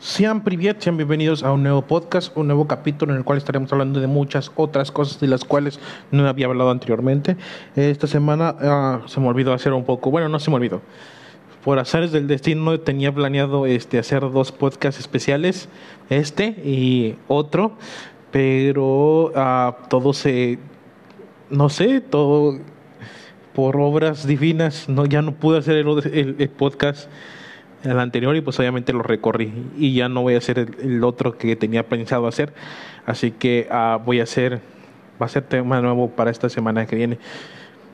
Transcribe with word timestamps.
Sean 0.00 0.44
privet, 0.44 0.80
sean 0.80 0.96
bienvenidos 0.96 1.42
a 1.42 1.50
un 1.50 1.64
nuevo 1.64 1.82
podcast, 1.82 2.36
un 2.36 2.46
nuevo 2.46 2.68
capítulo 2.68 3.12
en 3.12 3.18
el 3.18 3.24
cual 3.24 3.36
estaremos 3.36 3.72
hablando 3.72 3.98
de 3.98 4.06
muchas 4.06 4.52
otras 4.54 4.92
cosas 4.92 5.18
de 5.18 5.26
las 5.26 5.44
cuales 5.44 5.80
no 6.12 6.28
había 6.28 6.46
hablado 6.46 6.70
anteriormente. 6.70 7.36
Esta 7.74 8.06
semana 8.06 8.54
ah, 8.60 9.00
se 9.06 9.18
me 9.18 9.26
olvidó 9.26 9.52
hacer 9.52 9.72
un 9.72 9.84
poco, 9.84 10.12
bueno, 10.12 10.28
no 10.28 10.38
se 10.38 10.50
me 10.50 10.56
olvidó. 10.56 10.82
Por 11.64 11.80
azares 11.80 12.12
del 12.12 12.28
destino 12.28 12.78
tenía 12.78 13.12
planeado 13.12 13.66
este 13.66 13.98
hacer 13.98 14.20
dos 14.20 14.52
podcasts 14.52 15.00
especiales, 15.00 15.68
este 16.10 16.46
y 16.46 17.16
otro, 17.26 17.72
pero 18.30 19.32
ah, 19.34 19.78
todo 19.90 20.12
se, 20.12 20.60
no 21.50 21.70
sé, 21.70 22.00
todo 22.00 22.56
por 23.52 23.76
obras 23.76 24.28
divinas, 24.28 24.88
no 24.88 25.06
ya 25.06 25.22
no 25.22 25.32
pude 25.32 25.58
hacer 25.58 25.74
el 25.74 26.50
podcast 26.56 27.10
el 27.84 27.98
anterior 27.98 28.34
y 28.36 28.40
pues 28.40 28.58
obviamente 28.58 28.92
lo 28.92 29.02
recorrí 29.02 29.52
y 29.76 29.94
ya 29.94 30.08
no 30.08 30.22
voy 30.22 30.34
a 30.34 30.38
hacer 30.38 30.58
el, 30.80 31.04
otro 31.04 31.38
que 31.38 31.56
tenía 31.56 31.86
pensado 31.86 32.26
hacer 32.26 32.52
así 33.06 33.30
que 33.30 33.68
uh, 33.70 34.02
voy 34.04 34.20
a 34.20 34.24
hacer 34.24 34.60
va 35.20 35.26
a 35.26 35.28
ser 35.28 35.44
tema 35.44 35.80
nuevo 35.80 36.10
para 36.10 36.30
esta 36.30 36.48
semana 36.48 36.86
que 36.86 36.96
viene 36.96 37.18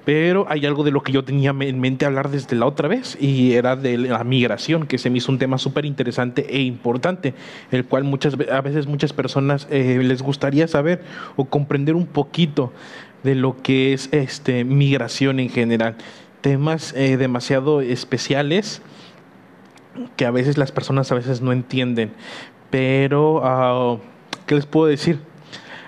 pero 0.05 0.47
hay 0.49 0.67
algo 0.67 0.85
de 0.85 0.91
lo 0.91 1.03
que 1.03 1.13
yo 1.13 1.25
tenía 1.25 1.55
en 1.59 1.81
mente 1.81 2.05
hablar 2.05 2.31
desde 2.31 2.57
la 2.57 2.67
otra 2.67 2.89
vez 2.89 3.17
y 3.21 3.55
era 3.55 3.75
de 3.75 3.97
la 3.97 4.23
migración, 4.23 4.87
que 4.87 4.99
se 4.99 5.09
me 5.09 5.19
hizo 5.19 5.33
un 5.33 5.39
tema 5.39 5.57
súper 5.59 5.87
interesante 5.87 6.47
e 6.55 6.61
importante, 6.61 7.35
el 7.71 7.87
cual 7.87 8.05
muchas 8.05 8.37
a 8.53 8.61
veces 8.61 8.87
muchas 8.87 9.13
personas 9.13 9.67
eh, 9.71 10.01
les 10.03 10.23
gustaría 10.23 10.69
saber 10.69 11.03
o 11.37 11.47
comprender 11.47 11.95
un 11.95 12.07
poquito 12.07 12.73
de 13.23 13.35
lo 13.35 13.63
que 13.63 13.95
es 13.95 14.11
este 14.13 14.65
migración 14.65 15.41
en 15.41 15.49
general. 15.49 15.97
Temas 16.43 16.93
eh, 16.95 17.17
demasiado 17.17 17.81
especiales 17.81 18.83
que 20.17 20.27
a 20.27 20.31
veces 20.31 20.59
las 20.59 20.73
personas 20.73 21.11
a 21.13 21.15
veces 21.15 21.41
no 21.41 21.53
entienden. 21.53 22.13
Pero, 22.71 23.37
uh, 23.37 23.99
¿qué 24.47 24.55
les 24.55 24.67
puedo 24.67 24.87
decir? 24.87 25.21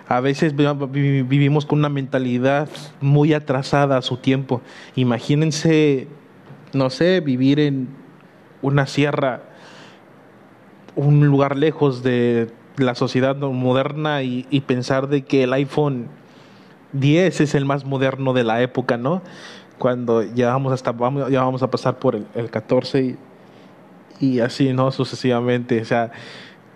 A 0.08 0.20
veces 0.20 0.54
vivimos 0.54 1.66
con 1.66 1.80
una 1.80 1.88
mentalidad 1.88 2.68
muy 3.00 3.34
atrasada 3.34 3.96
a 3.96 4.02
su 4.02 4.18
tiempo. 4.18 4.62
Imagínense, 4.94 6.06
no 6.72 6.90
sé, 6.90 7.20
vivir 7.20 7.58
en 7.58 7.88
una 8.62 8.86
sierra, 8.86 9.42
un 10.94 11.26
lugar 11.26 11.56
lejos 11.56 12.04
de 12.04 12.52
la 12.76 12.94
sociedad 12.94 13.36
moderna 13.36 14.22
y, 14.22 14.44
pensar 14.66 15.08
de 15.08 15.22
que 15.22 15.42
el 15.42 15.52
iPhone 15.52 16.06
10 16.92 17.40
es 17.40 17.54
el 17.56 17.64
más 17.64 17.84
moderno 17.84 18.32
de 18.32 18.44
la 18.44 18.62
época, 18.62 18.96
¿no? 18.96 19.22
Cuando 19.78 20.22
ya 20.22 20.50
vamos 20.50 20.72
hasta 20.72 20.94
ya 21.28 21.42
vamos 21.42 21.62
a 21.62 21.70
pasar 21.70 21.98
por 21.98 22.14
el, 22.14 22.26
el 22.34 22.50
14 22.50 23.02
y 23.02 23.16
y 24.20 24.40
así, 24.40 24.72
¿no? 24.72 24.90
Sucesivamente. 24.90 25.80
O 25.80 25.84
sea, 25.84 26.12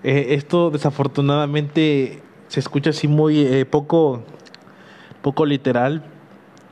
eh, 0.02 0.28
esto 0.30 0.70
desafortunadamente 0.70 2.22
se 2.48 2.60
escucha 2.60 2.90
así 2.90 3.08
muy 3.08 3.40
eh, 3.40 3.64
poco, 3.64 4.22
poco 5.22 5.46
literal, 5.46 6.02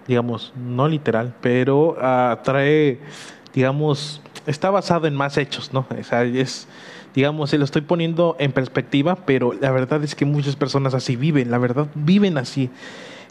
digamos, 0.06 0.52
no 0.56 0.88
literal, 0.88 1.34
pero 1.40 1.90
uh, 1.90 2.42
trae, 2.42 2.98
digamos, 3.54 4.22
está 4.46 4.70
basado 4.70 5.06
en 5.06 5.14
más 5.14 5.36
hechos, 5.36 5.72
¿no? 5.72 5.86
O 5.90 6.04
sea, 6.04 6.24
es, 6.24 6.66
digamos, 7.14 7.50
se 7.50 7.58
lo 7.58 7.64
estoy 7.64 7.82
poniendo 7.82 8.34
en 8.38 8.52
perspectiva, 8.52 9.16
pero 9.26 9.52
la 9.52 9.70
verdad 9.70 10.02
es 10.02 10.14
que 10.14 10.24
muchas 10.24 10.56
personas 10.56 10.94
así 10.94 11.16
viven, 11.16 11.50
la 11.50 11.58
verdad, 11.58 11.86
viven 11.94 12.38
así 12.38 12.70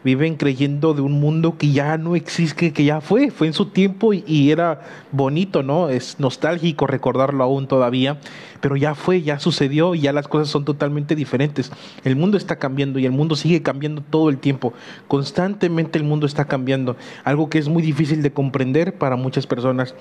viven 0.04 0.36
creyendo 0.36 0.94
de 0.94 1.02
un 1.02 1.14
mundo 1.14 1.58
que 1.58 1.72
ya 1.72 1.98
no 1.98 2.16
existe, 2.16 2.74
que 2.74 2.84
ya 2.84 3.02
fue, 3.02 3.32
fue 3.32 3.48
en 3.48 3.54
su 3.54 3.68
tiempo 3.68 4.14
y, 4.14 4.52
era 4.52 4.82
bonito, 5.12 5.64
¿no? 5.64 5.90
Es 5.90 6.20
nostálgico 6.20 6.88
recordarlo 6.88 7.44
aún 7.44 7.68
todavía, 7.68 8.20
pero 8.62 8.76
ya 8.76 8.96
fue, 8.96 9.22
ya 9.22 9.40
sucedió 9.40 9.96
y 9.96 10.02
ya 10.02 10.14
las 10.14 10.28
cosas 10.28 10.50
son 10.50 10.66
totalmente 10.66 11.16
diferentes. 11.16 11.72
El 12.04 12.16
mundo 12.16 12.38
está 12.38 12.58
cambiando 12.58 13.00
y 13.00 13.06
el 13.06 13.12
mundo 13.12 13.36
sigue 13.36 13.62
cambiando 13.62 14.02
todo 14.02 14.30
el 14.30 14.38
tiempo. 14.38 14.74
Constantemente 15.08 15.98
el 15.98 16.04
mundo 16.06 16.26
está 16.26 16.46
cambiando, 16.46 16.96
algo 17.24 17.50
que 17.50 17.58
es 17.58 17.68
muy 17.68 17.82
difícil 17.82 18.22
de 18.22 18.32
comprender 18.32 18.98
para 18.98 19.16
muchas 19.16 19.48
personas. 19.48 19.96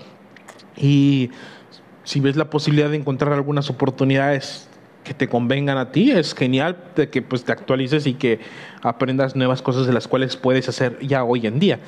Y 0.77 1.31
si 2.05 2.21
ves 2.21 2.37
la 2.37 2.51
posibilidad 2.51 2.91
de 2.91 2.97
encontrar 2.97 3.33
algunas 3.33 3.71
oportunidades 3.71 4.69
que 5.07 5.15
te 5.15 5.29
convengan 5.29 5.79
a 5.79 5.93
ti, 5.93 6.11
es 6.11 6.35
genial 6.35 6.77
de 6.97 7.09
que 7.09 7.23
pues 7.23 7.45
te 7.45 7.53
actualices 7.53 8.07
y 8.07 8.15
que 8.15 8.41
aprendas 8.83 9.37
nuevas 9.37 9.63
cosas 9.63 9.87
de 9.87 9.93
las 9.93 10.09
cuales 10.09 10.37
puedes 10.37 10.69
hacer 10.69 10.99
ya 11.01 11.23
hoy 11.23 11.47
en 11.47 11.61
día. 11.61 11.79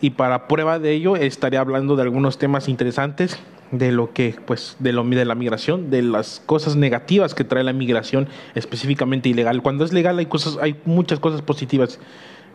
Y 0.00 0.10
para 0.10 0.46
prueba 0.46 0.78
de 0.78 0.92
ello 0.92 1.16
estaré 1.16 1.56
hablando 1.56 1.96
de 1.96 2.02
algunos 2.02 2.36
temas 2.36 2.68
interesantes 2.68 3.38
de 3.70 3.90
lo 3.90 4.12
que 4.12 4.36
pues 4.44 4.76
de 4.78 4.92
lo 4.92 5.02
de 5.04 5.24
la 5.24 5.34
migración, 5.34 5.90
de 5.90 6.02
las 6.02 6.42
cosas 6.44 6.76
negativas 6.76 7.34
que 7.34 7.44
trae 7.44 7.64
la 7.64 7.72
migración 7.72 8.28
específicamente 8.54 9.30
ilegal. 9.30 9.62
Cuando 9.62 9.84
es 9.84 9.94
legal 9.94 10.18
hay 10.18 10.26
cosas 10.26 10.58
hay 10.60 10.76
muchas 10.84 11.18
cosas 11.18 11.40
positivas. 11.40 11.98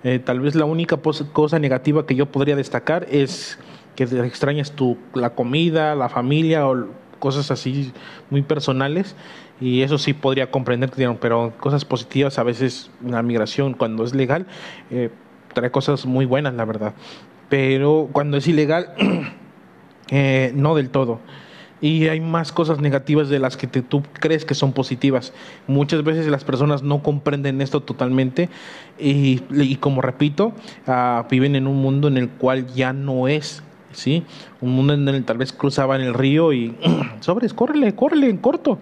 Eh, 0.03 0.19
tal 0.19 0.39
vez 0.39 0.53
la 0.53 0.65
única 0.65 0.97
cosa 1.33 1.57
negativa 1.57 2.05
que 2.05 2.13
yo 2.13 2.27
podría 2.27 2.55
destacar 2.55 3.07
es 3.09 3.57
que 3.95 4.03
extrañas 4.03 4.73
tu 4.73 4.95
la 5.15 5.31
comida, 5.31 5.95
la 5.95 6.07
familia 6.07 6.67
o 6.67 6.87
cosas 7.19 7.51
así 7.51 7.93
muy 8.29 8.41
personales 8.41 9.15
y 9.59 9.81
eso 9.81 9.97
sí 9.97 10.13
podría 10.13 10.51
comprender, 10.51 10.91
pero 11.19 11.53
cosas 11.59 11.85
positivas 11.85 12.37
a 12.37 12.43
veces 12.43 12.91
la 13.03 13.23
migración 13.23 13.73
cuando 13.73 14.03
es 14.03 14.13
legal 14.13 14.45
eh, 14.91 15.09
trae 15.53 15.71
cosas 15.71 16.05
muy 16.05 16.25
buenas, 16.25 16.53
la 16.53 16.65
verdad. 16.65 16.93
Pero 17.49 18.09
cuando 18.11 18.37
es 18.37 18.47
ilegal, 18.47 18.93
eh, 20.11 20.51
no 20.53 20.75
del 20.75 20.89
todo. 20.89 21.19
Y 21.79 22.07
hay 22.07 22.19
más 22.19 22.51
cosas 22.51 22.79
negativas 22.79 23.29
de 23.29 23.37
las 23.37 23.55
que 23.55 23.67
tú 23.67 24.01
crees 24.13 24.45
que 24.45 24.55
son 24.55 24.73
positivas. 24.73 25.31
Muchas 25.67 26.03
veces 26.03 26.27
las 26.27 26.43
personas 26.43 26.81
no 26.81 27.03
comprenden 27.03 27.61
esto 27.61 27.81
totalmente 27.81 28.49
y, 28.97 29.43
y 29.51 29.75
como 29.75 30.01
repito, 30.01 30.53
ah, 30.87 31.27
viven 31.29 31.55
en 31.55 31.67
un 31.67 31.77
mundo 31.77 32.07
en 32.07 32.17
el 32.17 32.29
cual 32.29 32.65
ya 32.73 32.93
no 32.93 33.27
es 33.27 33.61
¿sí? 33.97 34.23
Un 34.61 34.73
mundo 34.73 34.93
en 34.93 35.07
el 35.07 35.25
tal 35.25 35.39
vez 35.39 35.51
cruzaban 35.51 36.01
el 36.01 36.13
río 36.13 36.53
y 36.53 36.75
sobres, 37.19 37.53
córrele, 37.53 37.95
córrele 37.95 38.29
en 38.29 38.37
corto. 38.37 38.77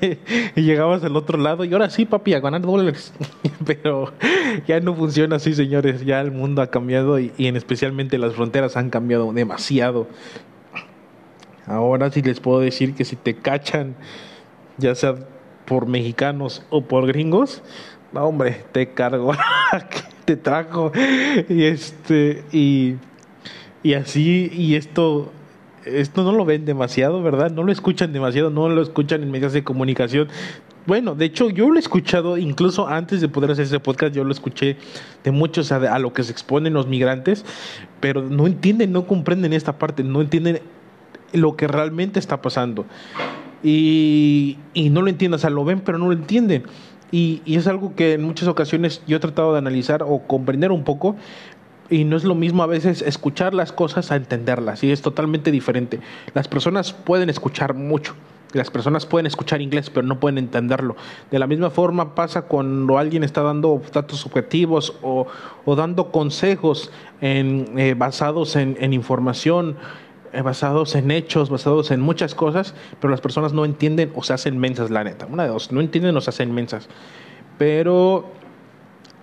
y 0.56 0.62
llegabas 0.62 1.02
al 1.02 1.16
otro 1.16 1.36
lado 1.36 1.64
y 1.64 1.72
ahora 1.72 1.90
sí, 1.90 2.06
papi, 2.06 2.34
a 2.34 2.40
ganar 2.40 2.62
dólares. 2.62 3.12
Pero 3.66 4.12
ya 4.68 4.78
no 4.78 4.94
funciona 4.94 5.36
así, 5.36 5.52
señores. 5.52 6.04
Ya 6.04 6.20
el 6.20 6.30
mundo 6.30 6.62
ha 6.62 6.68
cambiado 6.68 7.18
y, 7.18 7.32
en 7.38 7.56
especialmente 7.56 8.16
las 8.18 8.34
fronteras 8.34 8.76
han 8.76 8.88
cambiado 8.88 9.32
demasiado. 9.32 10.06
Ahora 11.66 12.10
sí 12.10 12.22
les 12.22 12.38
puedo 12.38 12.60
decir 12.60 12.94
que 12.94 13.04
si 13.04 13.16
te 13.16 13.34
cachan, 13.34 13.96
ya 14.78 14.94
sea 14.94 15.16
por 15.64 15.86
mexicanos 15.86 16.64
o 16.70 16.82
por 16.82 17.06
gringos, 17.06 17.62
hombre, 18.12 18.64
te 18.70 18.92
cargo, 18.92 19.32
te 20.24 20.36
trajo 20.36 20.92
y 21.48 21.64
este 21.64 22.44
y 22.52 22.96
y 23.84 23.92
así, 23.92 24.50
y 24.50 24.76
esto, 24.76 25.30
esto 25.84 26.24
no 26.24 26.32
lo 26.32 26.46
ven 26.46 26.64
demasiado, 26.64 27.22
¿verdad? 27.22 27.50
No 27.50 27.62
lo 27.62 27.70
escuchan 27.70 28.14
demasiado, 28.14 28.48
no 28.48 28.70
lo 28.70 28.80
escuchan 28.80 29.22
en 29.22 29.30
medios 29.30 29.52
de 29.52 29.62
comunicación. 29.62 30.28
Bueno, 30.86 31.14
de 31.14 31.26
hecho, 31.26 31.50
yo 31.50 31.68
lo 31.68 31.76
he 31.76 31.80
escuchado, 31.80 32.38
incluso 32.38 32.88
antes 32.88 33.20
de 33.20 33.28
poder 33.28 33.50
hacer 33.50 33.66
ese 33.66 33.80
podcast, 33.80 34.14
yo 34.14 34.24
lo 34.24 34.32
escuché 34.32 34.78
de 35.22 35.30
muchos 35.32 35.70
a, 35.70 35.98
lo 35.98 36.14
que 36.14 36.22
se 36.22 36.32
exponen 36.32 36.72
los 36.72 36.86
migrantes, 36.86 37.44
pero 38.00 38.22
no 38.22 38.46
entienden, 38.46 38.90
no 38.90 39.06
comprenden 39.06 39.52
esta 39.52 39.78
parte, 39.78 40.02
no 40.02 40.22
entienden 40.22 40.60
lo 41.34 41.54
que 41.54 41.68
realmente 41.68 42.18
está 42.18 42.40
pasando. 42.40 42.86
Y, 43.62 44.56
y 44.72 44.88
no 44.88 45.02
lo 45.02 45.08
entienden, 45.08 45.34
o 45.34 45.38
sea, 45.38 45.50
lo 45.50 45.66
ven, 45.66 45.80
pero 45.80 45.98
no 45.98 46.06
lo 46.06 46.12
entienden. 46.14 46.64
Y, 47.10 47.42
y, 47.44 47.56
es 47.56 47.66
algo 47.66 47.94
que 47.94 48.14
en 48.14 48.22
muchas 48.22 48.48
ocasiones 48.48 49.02
yo 49.06 49.18
he 49.18 49.20
tratado 49.20 49.52
de 49.52 49.58
analizar 49.58 50.02
o 50.02 50.26
comprender 50.26 50.72
un 50.72 50.84
poco, 50.84 51.16
y 51.94 52.04
no 52.04 52.16
es 52.16 52.24
lo 52.24 52.34
mismo 52.34 52.64
a 52.64 52.66
veces 52.66 53.02
escuchar 53.02 53.54
las 53.54 53.70
cosas 53.70 54.10
a 54.10 54.16
entenderlas, 54.16 54.82
y 54.82 54.90
es 54.90 55.00
totalmente 55.00 55.52
diferente. 55.52 56.00
Las 56.34 56.48
personas 56.48 56.92
pueden 56.92 57.30
escuchar 57.30 57.74
mucho, 57.74 58.14
las 58.52 58.68
personas 58.68 59.06
pueden 59.06 59.26
escuchar 59.26 59.62
inglés, 59.62 59.90
pero 59.90 60.04
no 60.04 60.18
pueden 60.18 60.38
entenderlo. 60.38 60.96
De 61.30 61.38
la 61.38 61.46
misma 61.46 61.70
forma 61.70 62.16
pasa 62.16 62.42
cuando 62.42 62.98
alguien 62.98 63.22
está 63.22 63.42
dando 63.42 63.80
datos 63.92 64.18
subjetivos 64.18 64.94
o, 65.02 65.26
dando 65.76 66.10
consejos 66.10 66.90
en, 67.20 67.78
eh, 67.78 67.94
basados 67.96 68.56
en, 68.56 68.76
en 68.80 68.92
información, 68.92 69.76
eh, 70.32 70.42
basados 70.42 70.96
en 70.96 71.12
hechos, 71.12 71.48
basados 71.48 71.92
en 71.92 72.00
muchas 72.00 72.34
cosas, 72.34 72.74
pero 73.00 73.12
las 73.12 73.20
personas 73.20 73.52
no 73.52 73.64
entienden 73.64 74.10
o 74.16 74.24
se 74.24 74.32
hacen 74.32 74.58
mensas, 74.58 74.90
la 74.90 75.04
neta. 75.04 75.26
Una 75.26 75.44
de 75.44 75.50
dos, 75.50 75.70
no 75.70 75.80
entienden 75.80 76.16
o 76.16 76.20
se 76.20 76.30
hacen 76.30 76.52
mensas. 76.52 76.88
Pero 77.56 78.32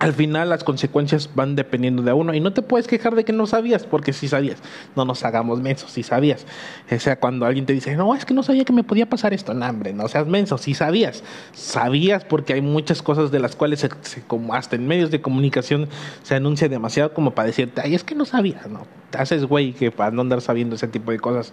al 0.02 0.14
final 0.14 0.48
las 0.48 0.64
consecuencias 0.64 1.30
van 1.32 1.54
dependiendo 1.54 2.02
de 2.02 2.12
uno 2.12 2.34
y 2.34 2.40
no 2.40 2.52
te 2.52 2.60
puedes 2.60 2.88
quejar 2.88 3.14
de 3.14 3.24
que 3.24 3.32
no 3.32 3.46
sabías, 3.46 3.84
porque 3.84 4.12
si 4.12 4.26
sabías, 4.26 4.58
no 4.96 5.04
nos 5.04 5.24
hagamos 5.24 5.60
mensos, 5.60 5.92
si 5.92 6.02
sabías. 6.02 6.44
O 6.90 6.98
sea, 6.98 7.20
cuando 7.20 7.46
alguien 7.46 7.66
te 7.66 7.72
dice, 7.72 7.94
no, 7.94 8.12
es 8.16 8.24
que 8.24 8.34
no 8.34 8.42
sabía 8.42 8.64
que 8.64 8.72
me 8.72 8.82
podía 8.82 9.08
pasar 9.08 9.32
esto, 9.32 9.54
no, 9.54 9.64
hombre, 9.64 9.92
no 9.92 10.08
seas 10.08 10.26
menso, 10.26 10.58
si 10.58 10.74
sabías. 10.74 11.22
Sabías 11.52 12.24
porque 12.24 12.54
hay 12.54 12.62
muchas 12.62 13.00
cosas 13.00 13.30
de 13.30 13.38
las 13.38 13.54
cuales, 13.54 13.88
como 14.26 14.54
hasta 14.54 14.74
en 14.74 14.88
medios 14.88 15.12
de 15.12 15.20
comunicación, 15.20 15.88
se 16.24 16.34
anuncia 16.34 16.68
demasiado 16.68 17.14
como 17.14 17.30
para 17.30 17.46
decirte, 17.46 17.80
ay, 17.84 17.94
es 17.94 18.02
que 18.02 18.16
no 18.16 18.24
sabías, 18.24 18.68
no. 18.68 18.88
Te 19.10 19.18
haces 19.18 19.44
güey 19.44 19.72
que 19.72 19.92
para 19.92 20.10
no 20.10 20.22
andar 20.22 20.40
sabiendo 20.40 20.74
ese 20.74 20.88
tipo 20.88 21.12
de 21.12 21.20
cosas. 21.20 21.52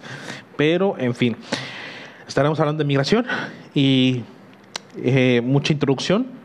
Pero, 0.56 0.96
en 0.98 1.14
fin. 1.14 1.36
estaremos 2.26 2.58
hablando 2.58 2.82
de 2.82 2.84
migración 2.84 3.26
y 3.74 4.22
eh, 4.96 5.40
mucha 5.44 5.72
introducción, 5.72 6.39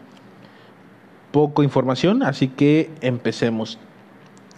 poco 1.36 1.64
información, 1.64 2.24
así 2.24 2.48
que 2.48 2.90
empecemos. 3.02 3.78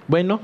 Bueno, 0.07 0.39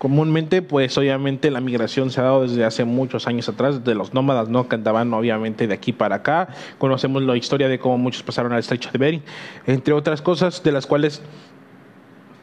comúnmente, 0.00 0.60
pues 0.60 0.98
obviamente 0.98 1.52
la 1.52 1.60
migración 1.60 2.10
se 2.10 2.20
ha 2.20 2.24
dado 2.24 2.42
desde 2.42 2.64
hace 2.64 2.84
muchos 2.84 3.28
años 3.28 3.48
atrás, 3.48 3.84
de 3.84 3.94
los 3.94 4.12
nómadas, 4.12 4.48
¿no? 4.48 4.68
Que 4.68 4.74
andaban 4.74 5.14
obviamente 5.14 5.68
de 5.68 5.74
aquí 5.74 5.92
para 5.92 6.16
acá. 6.16 6.48
Conocemos 6.78 7.22
la 7.22 7.36
historia 7.36 7.68
de 7.68 7.78
cómo 7.78 7.96
muchos 7.96 8.24
pasaron 8.24 8.52
al 8.52 8.58
estrecho 8.58 8.90
de 8.90 8.98
Bering, 8.98 9.22
entre 9.68 9.94
otras 9.94 10.20
cosas 10.20 10.64
de 10.64 10.72
las 10.72 10.84
cuales 10.84 11.22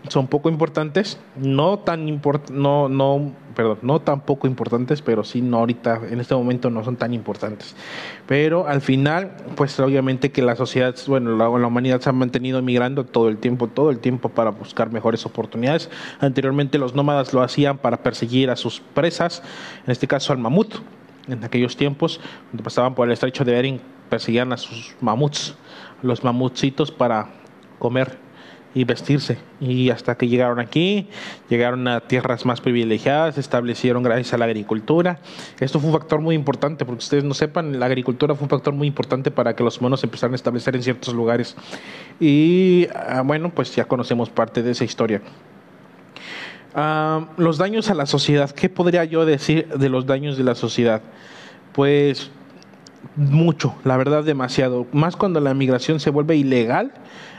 son 0.09 0.27
poco 0.27 0.49
importantes, 0.49 1.19
no 1.35 1.79
tan 1.79 2.07
import 2.07 2.49
no, 2.49 2.89
no, 2.89 3.33
perdón, 3.55 3.79
no 3.81 4.01
tan 4.01 4.21
poco 4.21 4.47
importantes, 4.47 5.01
pero 5.01 5.23
sí 5.23 5.41
no 5.41 5.57
ahorita, 5.57 6.01
en 6.09 6.19
este 6.19 6.35
momento 6.35 6.69
no 6.69 6.83
son 6.83 6.97
tan 6.97 7.13
importantes. 7.13 7.75
Pero 8.27 8.67
al 8.67 8.81
final, 8.81 9.31
pues 9.55 9.79
obviamente 9.79 10.31
que 10.31 10.41
la 10.41 10.55
sociedad, 10.55 10.95
bueno, 11.07 11.35
la, 11.35 11.45
la 11.57 11.67
humanidad 11.67 12.01
se 12.01 12.09
ha 12.09 12.13
mantenido 12.13 12.61
migrando 12.61 13.05
todo 13.05 13.29
el 13.29 13.37
tiempo, 13.37 13.67
todo 13.67 13.89
el 13.89 13.99
tiempo 13.99 14.29
para 14.29 14.51
buscar 14.51 14.91
mejores 14.91 15.25
oportunidades. 15.25 15.89
Anteriormente 16.19 16.77
los 16.77 16.95
nómadas 16.95 17.33
lo 17.33 17.41
hacían 17.41 17.77
para 17.77 18.03
perseguir 18.03 18.49
a 18.49 18.55
sus 18.55 18.79
presas, 18.79 19.43
en 19.85 19.91
este 19.91 20.07
caso 20.07 20.33
al 20.33 20.39
mamut. 20.39 20.75
En 21.27 21.43
aquellos 21.43 21.75
tiempos, 21.75 22.19
cuando 22.51 22.63
pasaban 22.63 22.93
por 22.93 23.07
el 23.07 23.13
estrecho 23.13 23.43
de 23.43 23.51
Bering, 23.53 23.81
perseguían 24.09 24.53
a 24.53 24.57
sus 24.57 24.95
mamuts, 25.01 25.55
los 26.03 26.23
mamutcitos 26.23 26.91
para 26.91 27.29
comer 27.79 28.24
y 28.75 28.83
vestirse. 28.83 29.37
Y 29.61 29.89
hasta 29.89 30.15
que 30.15 30.27
llegaron 30.27 30.59
aquí, 30.59 31.07
llegaron 31.49 31.87
a 31.87 32.01
tierras 32.01 32.45
más 32.45 32.61
privilegiadas, 32.61 33.35
se 33.35 33.41
establecieron 33.41 34.03
gracias 34.03 34.33
a 34.33 34.37
la 34.37 34.45
agricultura. 34.45 35.19
Esto 35.59 35.79
fue 35.79 35.89
un 35.89 35.97
factor 35.97 36.19
muy 36.19 36.35
importante, 36.35 36.85
porque 36.85 36.99
ustedes 36.99 37.23
no 37.23 37.33
sepan, 37.33 37.79
la 37.79 37.85
agricultura 37.87 38.35
fue 38.35 38.43
un 38.43 38.49
factor 38.49 38.73
muy 38.73 38.87
importante 38.87 39.31
para 39.31 39.55
que 39.55 39.63
los 39.63 39.81
monos 39.81 40.03
empezaran 40.03 40.33
a 40.33 40.35
establecer 40.35 40.75
en 40.75 40.83
ciertos 40.83 41.13
lugares. 41.13 41.55
Y 42.19 42.87
ah, 42.93 43.23
bueno, 43.25 43.49
pues 43.49 43.73
ya 43.73 43.85
conocemos 43.85 44.29
parte 44.29 44.61
de 44.61 44.71
esa 44.71 44.83
historia. 44.83 45.21
Ah, 46.75 47.29
los 47.37 47.57
daños 47.57 47.89
a 47.89 47.93
la 47.93 48.05
sociedad, 48.05 48.51
¿qué 48.51 48.67
podría 48.67 49.05
yo 49.05 49.25
decir 49.25 49.69
de 49.69 49.87
los 49.87 50.05
daños 50.05 50.37
de 50.37 50.43
la 50.43 50.53
sociedad? 50.53 51.01
Pues 51.71 52.29
mucho, 53.15 53.75
la 53.85 53.95
verdad 53.95 54.25
demasiado. 54.25 54.85
Más 54.91 55.15
cuando 55.15 55.39
la 55.39 55.53
migración 55.53 56.01
se 56.01 56.09
vuelve 56.09 56.35
ilegal 56.35 56.91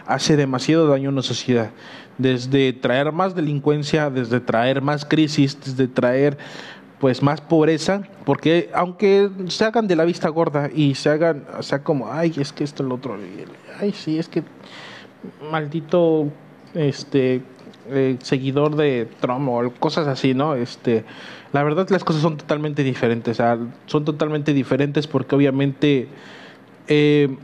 hace 0.06 0.36
demasiado 0.36 0.88
daño 0.88 1.10
a 1.10 1.12
una 1.12 1.22
sociedad. 1.22 1.70
Desde 2.18 2.72
traer 2.72 3.12
más 3.12 3.34
delincuencia, 3.34 4.10
desde 4.10 4.40
traer 4.40 4.80
más 4.82 5.04
crisis, 5.04 5.58
desde 5.60 5.88
traer 5.88 6.38
pues 6.98 7.22
más 7.22 7.42
pobreza, 7.42 8.02
porque 8.24 8.70
aunque 8.72 9.30
se 9.48 9.64
hagan 9.64 9.86
de 9.86 9.96
la 9.96 10.04
vista 10.04 10.28
gorda 10.30 10.70
y 10.74 10.94
se 10.94 11.10
hagan, 11.10 11.44
o 11.58 11.62
sea, 11.62 11.82
como, 11.82 12.10
ay, 12.10 12.32
es 12.38 12.52
que 12.52 12.64
esto, 12.64 12.82
el 12.82 12.90
otro, 12.90 13.18
ay, 13.78 13.92
sí, 13.92 14.18
es 14.18 14.28
que 14.28 14.42
maldito, 15.50 16.28
este, 16.72 17.42
eh, 17.90 18.16
seguidor 18.22 18.76
de 18.76 19.08
Trump 19.20 19.48
o 19.48 19.70
cosas 19.78 20.06
así, 20.06 20.34
¿no? 20.34 20.54
Este, 20.54 21.04
la 21.52 21.62
verdad 21.62 21.88
las 21.90 22.02
cosas 22.02 22.22
son 22.22 22.36
totalmente 22.36 22.82
diferentes, 22.82 23.38
son 23.86 24.04
totalmente 24.04 24.52
diferentes 24.52 25.06
porque 25.06 25.34
obviamente 25.34 26.08
eh, 26.88 27.36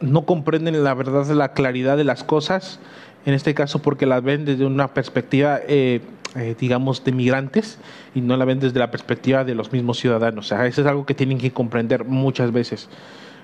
no 0.00 0.26
comprenden 0.26 0.82
la 0.82 0.94
verdad, 0.94 1.26
la 1.30 1.52
claridad 1.52 1.96
de 1.96 2.04
las 2.04 2.24
cosas, 2.24 2.78
en 3.24 3.34
este 3.34 3.54
caso 3.54 3.80
porque 3.80 4.06
las 4.06 4.22
ven 4.22 4.44
desde 4.44 4.64
una 4.64 4.88
perspectiva, 4.88 5.60
eh, 5.66 6.00
eh, 6.36 6.54
digamos, 6.58 7.04
de 7.04 7.12
migrantes 7.12 7.78
y 8.14 8.20
no 8.20 8.36
la 8.36 8.44
ven 8.44 8.60
desde 8.60 8.78
la 8.78 8.90
perspectiva 8.90 9.44
de 9.44 9.54
los 9.54 9.72
mismos 9.72 9.98
ciudadanos. 9.98 10.46
O 10.46 10.48
sea, 10.48 10.66
eso 10.66 10.82
es 10.82 10.86
algo 10.86 11.06
que 11.06 11.14
tienen 11.14 11.38
que 11.38 11.50
comprender 11.50 12.04
muchas 12.04 12.52
veces 12.52 12.88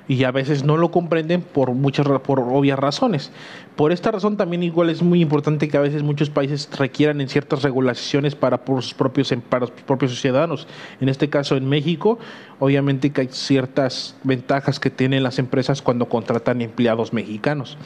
y 0.08 0.25
a 0.25 0.31
veces 0.31 0.64
no 0.64 0.76
lo 0.76 0.90
comprenden 0.90 1.43
por 1.43 1.72
muchas 1.72 2.06
por 2.20 2.40
obvias 2.40 2.78
razones. 2.78 3.31
Por 3.76 3.93
esta 3.93 4.10
razón 4.10 4.37
también 4.37 4.62
igual 4.62 4.90
es 4.90 5.02
muy 5.02 5.20
importante 5.22 5.69
que 5.69 5.76
a 5.76 5.81
veces 5.81 6.02
muchos 6.02 6.31
países 6.31 6.69
requieran 6.76 7.20
en 7.20 7.28
ciertas 7.28 7.62
regulaciones 7.62 8.34
para 8.34 8.64
por 8.64 8.82
sus 8.82 8.94
propios 8.94 9.32
para 9.49 9.66
sus 9.66 9.82
propios 9.82 10.20
ciudadanos. 10.20 10.66
En 11.00 11.08
este 11.08 11.31
caso 11.31 11.56
en 11.56 11.69
México, 11.69 12.19
obviamente 12.58 13.10
que 13.10 13.22
hay 13.22 13.28
ciertas 13.31 14.16
ventajas 14.25 14.81
que 14.81 14.90
tienen 14.90 15.22
las 15.22 15.38
empresas 15.38 15.82
cuando 15.82 16.08
contratan 16.08 16.60
empleados 16.60 17.12
mexicanos. 17.12 17.78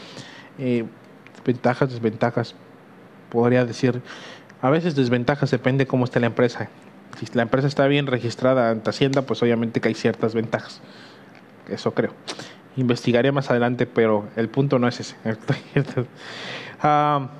Eh, 0.58 0.84
ventajas, 1.44 1.90
desventajas, 1.90 2.54
podría 3.30 3.64
decir, 3.64 4.02
a 4.62 4.70
veces 4.70 4.96
desventajas 4.96 5.50
depende 5.50 5.86
cómo 5.86 6.04
esté 6.04 6.18
la 6.18 6.26
empresa. 6.26 6.70
Si 7.20 7.26
la 7.34 7.42
empresa 7.42 7.68
está 7.68 7.86
bien 7.86 8.06
registrada 8.06 8.70
ante 8.70 8.90
Hacienda, 8.90 9.22
pues 9.22 9.42
obviamente 9.42 9.80
que 9.80 9.88
hay 9.88 9.94
ciertas 9.94 10.34
ventajas 10.34 10.82
eso 11.68 11.92
creo. 11.92 12.12
Investigaré 12.76 13.32
más 13.32 13.50
adelante, 13.50 13.86
pero 13.86 14.28
el 14.36 14.48
punto 14.48 14.78
no 14.78 14.88
es 14.88 15.00
ese. 15.00 15.16
Ah, 16.82 17.30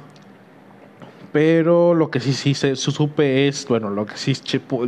pero 1.31 1.93
lo 1.93 2.11
que 2.11 2.20
sí 2.20 2.32
sí 2.32 2.55
se 2.55 2.75
supe 2.76 3.46
es, 3.46 3.69
bueno, 3.69 3.90
lo 3.90 4.06
que 4.06 4.17
sí 4.17 4.32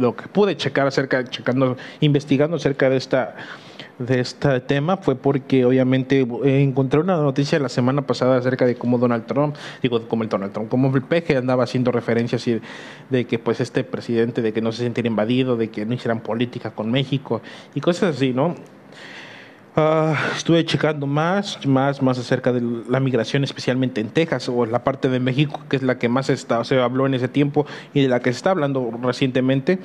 lo 0.00 0.16
que 0.16 0.28
pude 0.28 0.56
checar 0.56 0.86
acerca, 0.86 1.22
checando, 1.24 1.76
investigando 2.00 2.56
acerca 2.56 2.88
de 2.88 2.96
esta 2.96 3.36
de 3.98 4.20
este 4.20 4.60
tema 4.60 4.96
fue 4.96 5.16
porque 5.16 5.64
obviamente 5.64 6.26
encontré 6.44 7.00
una 7.00 7.16
noticia 7.16 7.58
la 7.58 7.68
semana 7.68 8.02
pasada 8.02 8.36
acerca 8.38 8.64
de 8.64 8.76
cómo 8.76 8.96
Donald 8.98 9.26
Trump, 9.26 9.56
digo 9.82 10.06
como 10.08 10.22
el 10.22 10.28
Donald 10.28 10.52
Trump, 10.52 10.68
como 10.68 10.94
el 10.94 11.02
peje 11.02 11.36
andaba 11.36 11.64
haciendo 11.64 11.90
referencias 11.90 12.46
de 13.10 13.24
que 13.26 13.38
pues 13.38 13.60
este 13.60 13.84
presidente 13.84 14.40
de 14.40 14.52
que 14.52 14.62
no 14.62 14.72
se 14.72 14.84
sintiera 14.84 15.08
invadido, 15.08 15.56
de 15.56 15.68
que 15.68 15.84
no 15.84 15.94
hicieran 15.94 16.20
política 16.20 16.70
con 16.70 16.90
México 16.90 17.42
y 17.74 17.80
cosas 17.80 18.16
así, 18.16 18.32
¿no? 18.32 18.54
Uh, 19.78 20.12
estuve 20.34 20.64
checando 20.64 21.06
más, 21.06 21.64
más, 21.64 22.02
más 22.02 22.18
acerca 22.18 22.52
de 22.52 22.60
la 22.88 22.98
migración, 22.98 23.44
especialmente 23.44 24.00
en 24.00 24.08
Texas 24.08 24.48
o 24.48 24.64
en 24.64 24.72
la 24.72 24.82
parte 24.82 25.08
de 25.08 25.20
México, 25.20 25.60
que 25.70 25.76
es 25.76 25.84
la 25.84 25.98
que 25.98 26.08
más 26.08 26.30
está, 26.30 26.64
se 26.64 26.80
habló 26.80 27.06
en 27.06 27.14
ese 27.14 27.28
tiempo 27.28 27.64
y 27.94 28.02
de 28.02 28.08
la 28.08 28.18
que 28.18 28.32
se 28.32 28.38
está 28.38 28.50
hablando 28.50 28.90
recientemente. 29.00 29.78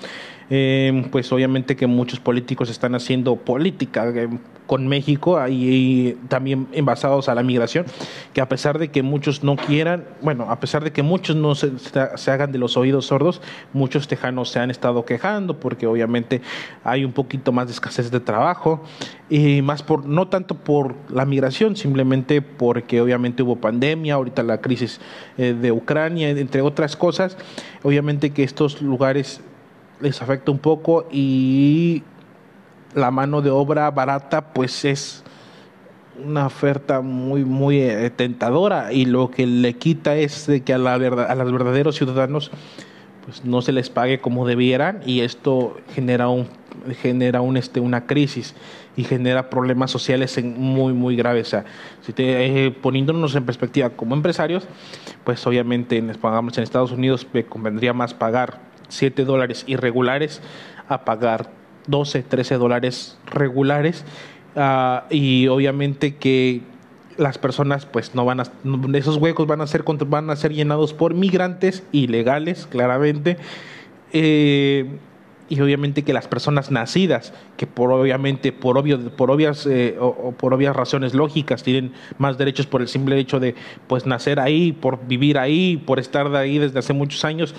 Eh, 0.50 1.08
pues 1.12 1.32
obviamente 1.32 1.76
que 1.76 1.88
muchos 1.88 2.20
políticos 2.20 2.70
están 2.70 2.96
haciendo 2.96 3.36
política 3.38 4.10
eh, 4.10 4.30
con 4.68 4.88
México 4.88 5.38
y, 5.48 6.18
también 6.28 6.68
basados 6.84 7.30
a 7.30 7.36
la 7.36 7.44
migración, 7.44 7.86
que 8.34 8.42
a 8.42 8.50
pesar 8.50 8.80
de 8.80 8.90
que 8.90 9.04
muchos 9.04 9.44
no 9.44 9.56
quieran, 9.56 10.06
bueno, 10.22 10.50
a 10.50 10.60
pesar 10.60 10.84
de 10.84 10.92
que 10.92 11.04
muchos 11.04 11.36
no 11.36 11.56
se, 11.56 11.72
se 11.78 12.32
hagan 12.32 12.52
de 12.52 12.58
los 12.58 12.78
oídos 12.78 13.08
sordos, 13.08 13.42
muchos 13.74 14.08
tejanos 14.08 14.50
se 14.50 14.60
han 14.60 14.72
estado 14.72 15.06
quejando 15.06 15.60
porque 15.60 15.86
obviamente 15.86 16.42
hay 16.84 17.04
un 17.04 17.12
poquito 17.12 17.52
más 17.52 17.68
de 17.68 17.74
escasez 17.74 18.10
de 18.10 18.20
trabajo 18.20 18.84
y 19.30 19.62
más 19.62 19.84
por 19.84 20.06
no 20.06 20.28
tanto 20.28 20.56
por 20.56 20.96
la 21.10 21.26
migración, 21.26 21.76
simplemente 21.76 22.42
porque 22.42 23.02
obviamente 23.02 23.44
hubo 23.44 23.58
pandemia, 23.58 24.16
ahorita 24.16 24.44
la 24.44 24.62
crisis 24.62 25.00
eh, 25.38 25.54
de 25.54 25.72
Ucrania, 25.72 26.30
entre 26.30 26.62
otras 26.62 26.96
cosas, 26.96 27.38
obviamente 27.84 28.32
que 28.32 28.44
estos 28.44 28.82
lugares 28.82 29.42
les 30.00 30.22
afecta 30.22 30.52
un 30.52 30.60
poco 30.60 31.08
y 31.12 32.04
la 32.96 33.12
mano 33.12 33.42
de 33.42 33.50
obra 33.50 33.90
barata 33.92 34.54
pues 34.54 34.86
es 34.86 35.24
una 36.24 36.46
oferta 36.46 37.02
muy 37.02 37.44
muy 37.44 37.80
eh, 37.80 38.10
tentadora 38.12 38.94
y 38.94 39.06
lo 39.06 39.32
que 39.32 39.48
le 39.48 39.74
quita 39.74 40.16
es 40.16 40.50
que 40.64 40.74
a, 40.74 40.78
la 40.78 40.98
verdad, 40.98 41.36
los 41.38 41.52
verdaderos 41.52 41.96
ciudadanos 41.96 42.52
pues 43.26 43.46
no 43.46 43.62
se 43.62 43.72
les 43.72 43.90
pague 43.90 44.20
como 44.20 44.46
debieran 44.46 45.02
y 45.06 45.22
esto 45.22 45.78
genera 45.94 46.28
un 46.28 46.48
genera 47.02 47.42
un 47.42 47.58
este 47.58 47.80
una 47.80 48.06
crisis 48.06 48.54
y 48.96 49.06
genera 49.06 49.50
problemas 49.50 49.90
sociales 49.90 50.38
muy 50.44 50.94
muy 50.94 51.16
graves. 51.16 51.54
O 51.54 51.64
si 52.02 52.14
te, 52.14 52.66
eh, 52.66 52.72
poniéndonos 52.72 53.34
en 53.36 53.46
perspectiva 53.46 53.92
como 53.92 54.14
empresarios 54.14 54.68
pues 55.24 55.46
obviamente 55.48 56.02
pagamos 56.22 56.58
en 56.58 56.64
Estados 56.64 56.92
Unidos 56.92 57.26
me 57.34 57.46
convendría 57.46 57.94
más 57.94 58.14
pagar 58.14 58.60
7 58.94 59.26
dólares 59.26 59.64
irregulares 59.68 60.42
a 60.88 61.06
pagar 61.06 61.50
12, 61.88 62.24
13 62.24 62.56
dólares 62.56 63.18
regulares. 63.26 64.06
Uh, 64.56 65.02
y 65.10 65.48
obviamente 65.48 66.16
que 66.16 66.62
las 67.18 67.38
personas 67.38 67.86
pues 67.86 68.16
no 68.16 68.26
van 68.26 68.40
a 68.40 68.44
esos 68.94 69.18
huecos 69.18 69.48
van 69.48 69.62
a 69.62 69.68
ser 69.68 69.84
van 70.08 70.30
a 70.30 70.36
ser 70.36 70.54
llenados 70.54 70.94
por 70.94 71.14
migrantes 71.14 71.84
ilegales 71.92 72.68
claramente. 72.68 73.38
Eh, 74.12 74.88
y 75.50 75.60
obviamente 75.60 76.04
que 76.04 76.14
las 76.14 76.28
personas 76.28 76.72
nacidas 76.72 77.34
que 77.58 77.68
por 77.68 77.92
obviamente 77.92 78.52
por 78.52 78.78
obvio 78.78 79.00
por 79.12 79.30
obvias 79.30 79.68
eh, 79.68 79.98
o, 80.00 80.32
por 80.32 80.54
obvias 80.54 80.76
razones 80.76 81.14
lógicas 81.14 81.64
tienen 81.64 81.92
más 82.18 82.38
derechos 82.38 82.66
por 82.66 82.82
el 82.82 82.88
simple 82.88 83.20
hecho 83.20 83.40
de 83.40 83.54
pues 83.88 84.06
nacer 84.06 84.40
ahí 84.40 84.72
por 84.72 85.06
vivir 85.06 85.38
ahí 85.38 85.78
por 85.78 86.00
estar 86.00 86.30
de 86.30 86.38
ahí 86.38 86.60
desde 86.60 86.80
hace 86.80 86.94
muchos 86.94 87.26
años 87.26 87.54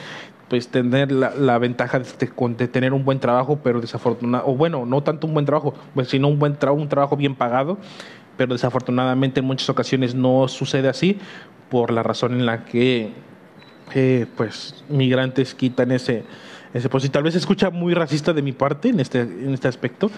pues 0.54 0.68
tener 0.68 1.11
la, 1.11 1.58
ventaja 1.58 1.99
de, 1.99 2.68
tener 2.68 2.92
un 2.92 3.04
buen 3.04 3.18
trabajo, 3.18 3.58
pero 3.61 3.80
desafortunadamente, 3.80 4.49
o 4.49 4.56
bueno, 4.56 4.87
no 4.87 5.02
tanto 5.02 5.26
un 5.26 5.34
buen 5.34 5.44
trabajo, 5.44 5.75
pues, 5.94 6.11
sino 6.11 6.28
un 6.28 6.38
buen 6.38 6.54
trabajo, 6.54 6.80
un 6.80 6.88
trabajo 6.88 7.16
bien 7.16 7.34
pagado, 7.34 7.76
pero 8.37 8.52
desafortunadamente 8.52 9.40
en 9.40 9.46
muchas 9.46 9.68
ocasiones 9.68 10.14
no 10.14 10.46
sucede 10.46 10.88
así 10.88 11.18
por 11.70 11.90
la 11.90 12.04
razón 12.04 12.34
en 12.34 12.46
la 12.46 12.64
que 12.66 13.11
eh, 13.96 14.26
pues 14.37 14.84
migrantes 14.88 15.56
quitan 15.56 15.90
ese 15.90 16.23
ese 16.73 16.88
pues 16.88 17.04
y 17.04 17.08
tal 17.08 17.25
vez 17.25 17.32
se 17.32 17.40
escucha 17.40 17.70
muy 17.70 17.92
racista 17.92 18.32
de 18.32 18.42
mi 18.42 18.52
parte 18.52 18.90
en 18.90 19.00
este 19.00 19.23
en 19.23 19.54
este 19.54 19.66
aspecto 19.66 20.08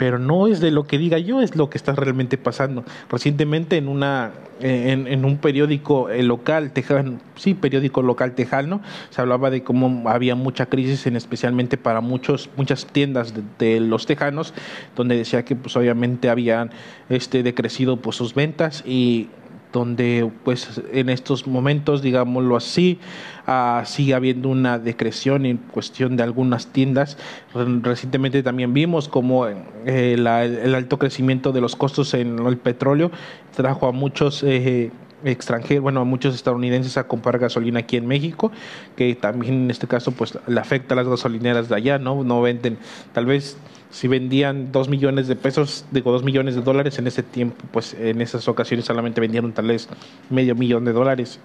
pero 0.00 0.18
no 0.18 0.46
es 0.46 0.60
de 0.60 0.70
lo 0.70 0.84
que 0.84 0.96
diga 0.96 1.18
yo, 1.18 1.42
es 1.42 1.56
lo 1.56 1.68
que 1.68 1.76
está 1.76 1.92
realmente 1.92 2.38
pasando. 2.38 2.84
Recientemente 3.10 3.76
en 3.76 3.86
una 3.86 4.30
en, 4.58 5.26
un 5.26 5.36
periódico 5.36 6.08
eh, 6.08 6.22
local 6.22 6.72
tejano, 6.72 7.18
sí, 7.36 7.52
periódico 7.52 8.00
local 8.00 8.34
tejano, 8.34 8.80
se 9.10 9.20
hablaba 9.20 9.50
de 9.50 9.62
cómo 9.62 10.08
había 10.08 10.36
mucha 10.36 10.64
crisis, 10.66 11.06
en 11.06 11.16
especialmente 11.16 11.76
para 11.76 12.00
muchos 12.00 12.48
muchas 12.56 12.86
tiendas 12.86 13.34
de, 13.58 13.80
los 13.80 14.06
tejanos, 14.06 14.54
donde 14.96 15.18
decía 15.18 15.44
que 15.44 15.54
pues 15.54 15.76
obviamente 15.76 16.30
habían 16.30 16.70
este 17.10 17.42
decrecido 17.42 17.98
pues 17.98 18.16
sus 18.16 18.32
ventas 18.32 18.82
y 18.86 19.28
donde 19.72 20.30
pues 20.44 20.80
en 20.92 21.08
estos 21.08 21.46
momentos, 21.46 22.02
digámoslo 22.02 22.56
así, 22.56 22.98
uh, 23.46 23.84
sigue 23.84 24.14
habiendo 24.14 24.48
una 24.48 24.78
decreción 24.78 25.46
en 25.46 25.58
cuestión 25.58 26.16
de 26.16 26.22
algunas 26.22 26.68
tiendas. 26.68 27.16
Recientemente 27.54 28.42
también 28.42 28.74
vimos 28.74 29.08
como 29.08 29.46
eh, 29.46 29.56
el 29.86 30.26
alto 30.26 30.98
crecimiento 30.98 31.52
de 31.52 31.60
los 31.60 31.76
costos 31.76 32.14
en 32.14 32.38
el 32.38 32.56
petróleo 32.56 33.10
trajo 33.54 33.86
a 33.86 33.92
muchos 33.92 34.42
eh, 34.42 34.90
extranjeros, 35.24 35.82
bueno, 35.82 36.00
a 36.00 36.04
muchos 36.04 36.34
estadounidenses 36.34 36.96
a 36.96 37.06
comprar 37.06 37.38
gasolina 37.38 37.80
aquí 37.80 37.96
en 37.96 38.06
México, 38.06 38.50
que 38.96 39.14
también 39.14 39.64
en 39.64 39.70
este 39.70 39.86
caso 39.86 40.12
pues 40.12 40.38
le 40.46 40.60
afecta 40.60 40.94
a 40.94 40.96
las 40.96 41.08
gasolineras 41.08 41.68
de 41.68 41.76
allá, 41.76 41.98
¿no? 41.98 42.24
No 42.24 42.40
venden, 42.40 42.78
tal 43.12 43.26
vez 43.26 43.56
si 43.90 44.06
vendían 44.08 44.70
dos 44.72 44.88
millones 44.88 45.26
de 45.26 45.36
pesos, 45.36 45.84
digo 45.90 46.12
dos 46.12 46.22
millones 46.22 46.54
de 46.54 46.62
dólares 46.62 46.98
en 46.98 47.06
ese 47.06 47.22
tiempo, 47.22 47.56
pues 47.72 47.94
en 47.94 48.20
esas 48.20 48.46
ocasiones 48.48 48.86
solamente 48.86 49.20
vendieron 49.20 49.52
tal 49.52 49.66
vez 49.66 49.88
medio 50.30 50.54
millón 50.54 50.84
de 50.84 50.92
dólares. 50.92 51.40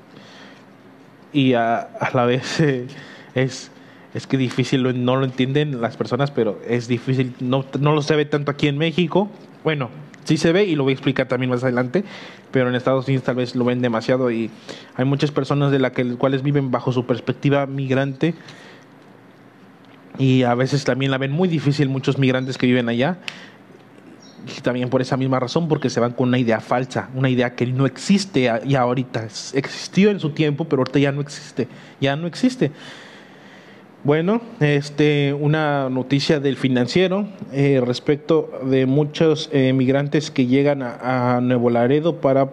Y 1.33 1.53
a, 1.53 1.79
a 1.79 2.11
la 2.13 2.25
vez 2.25 2.59
eh, 2.59 2.87
es, 3.35 3.71
es 4.13 4.27
que 4.27 4.37
difícil, 4.37 5.03
no 5.03 5.15
lo 5.15 5.25
entienden 5.25 5.81
las 5.81 5.97
personas, 5.97 6.31
pero 6.31 6.59
es 6.67 6.87
difícil, 6.87 7.33
no, 7.39 7.65
no 7.79 7.93
lo 7.93 8.01
se 8.01 8.15
ve 8.15 8.25
tanto 8.25 8.51
aquí 8.51 8.67
en 8.67 8.77
México. 8.77 9.29
Bueno, 9.63 9.89
sí 10.23 10.37
se 10.37 10.51
ve 10.51 10.65
y 10.65 10.75
lo 10.75 10.83
voy 10.83 10.91
a 10.91 10.93
explicar 10.93 11.27
también 11.27 11.49
más 11.49 11.63
adelante, 11.63 12.03
pero 12.51 12.69
en 12.69 12.75
Estados 12.75 13.07
Unidos 13.07 13.25
tal 13.25 13.37
vez 13.37 13.55
lo 13.55 13.65
ven 13.65 13.81
demasiado 13.81 14.29
y 14.29 14.51
hay 14.95 15.05
muchas 15.05 15.31
personas 15.31 15.71
de 15.71 15.79
las 15.79 15.93
cuales 16.19 16.43
viven 16.43 16.69
bajo 16.69 16.91
su 16.91 17.05
perspectiva 17.05 17.65
migrante 17.65 18.35
y 20.17 20.43
a 20.43 20.55
veces 20.55 20.83
también 20.83 21.11
la 21.11 21.17
ven 21.17 21.31
muy 21.31 21.47
difícil 21.47 21.89
muchos 21.89 22.17
migrantes 22.17 22.57
que 22.57 22.67
viven 22.67 22.89
allá. 22.89 23.17
Y 24.57 24.61
también 24.61 24.89
por 24.89 25.01
esa 25.01 25.17
misma 25.17 25.39
razón, 25.39 25.67
porque 25.67 25.89
se 25.89 25.99
van 25.99 26.11
con 26.11 26.27
una 26.27 26.37
idea 26.37 26.59
falsa, 26.59 27.09
una 27.15 27.29
idea 27.29 27.55
que 27.55 27.65
no 27.65 27.85
existe 27.87 28.51
ya 28.65 28.81
ahorita. 28.81 29.23
Existió 29.53 30.11
en 30.11 30.19
su 30.19 30.31
tiempo, 30.31 30.65
pero 30.65 30.81
ahorita 30.81 30.99
ya 30.99 31.11
no 31.11 31.21
existe. 31.21 31.67
Ya 31.99 32.15
no 32.15 32.27
existe. 32.27 32.71
Bueno, 34.03 34.41
este, 34.59 35.33
una 35.33 35.89
noticia 35.89 36.39
del 36.39 36.57
financiero 36.57 37.27
eh, 37.51 37.81
respecto 37.83 38.51
de 38.63 38.85
muchos 38.85 39.49
eh, 39.51 39.73
migrantes 39.73 40.29
que 40.29 40.45
llegan 40.45 40.83
a, 40.83 41.37
a 41.37 41.41
Nuevo 41.41 41.71
Laredo 41.71 42.21
para 42.21 42.51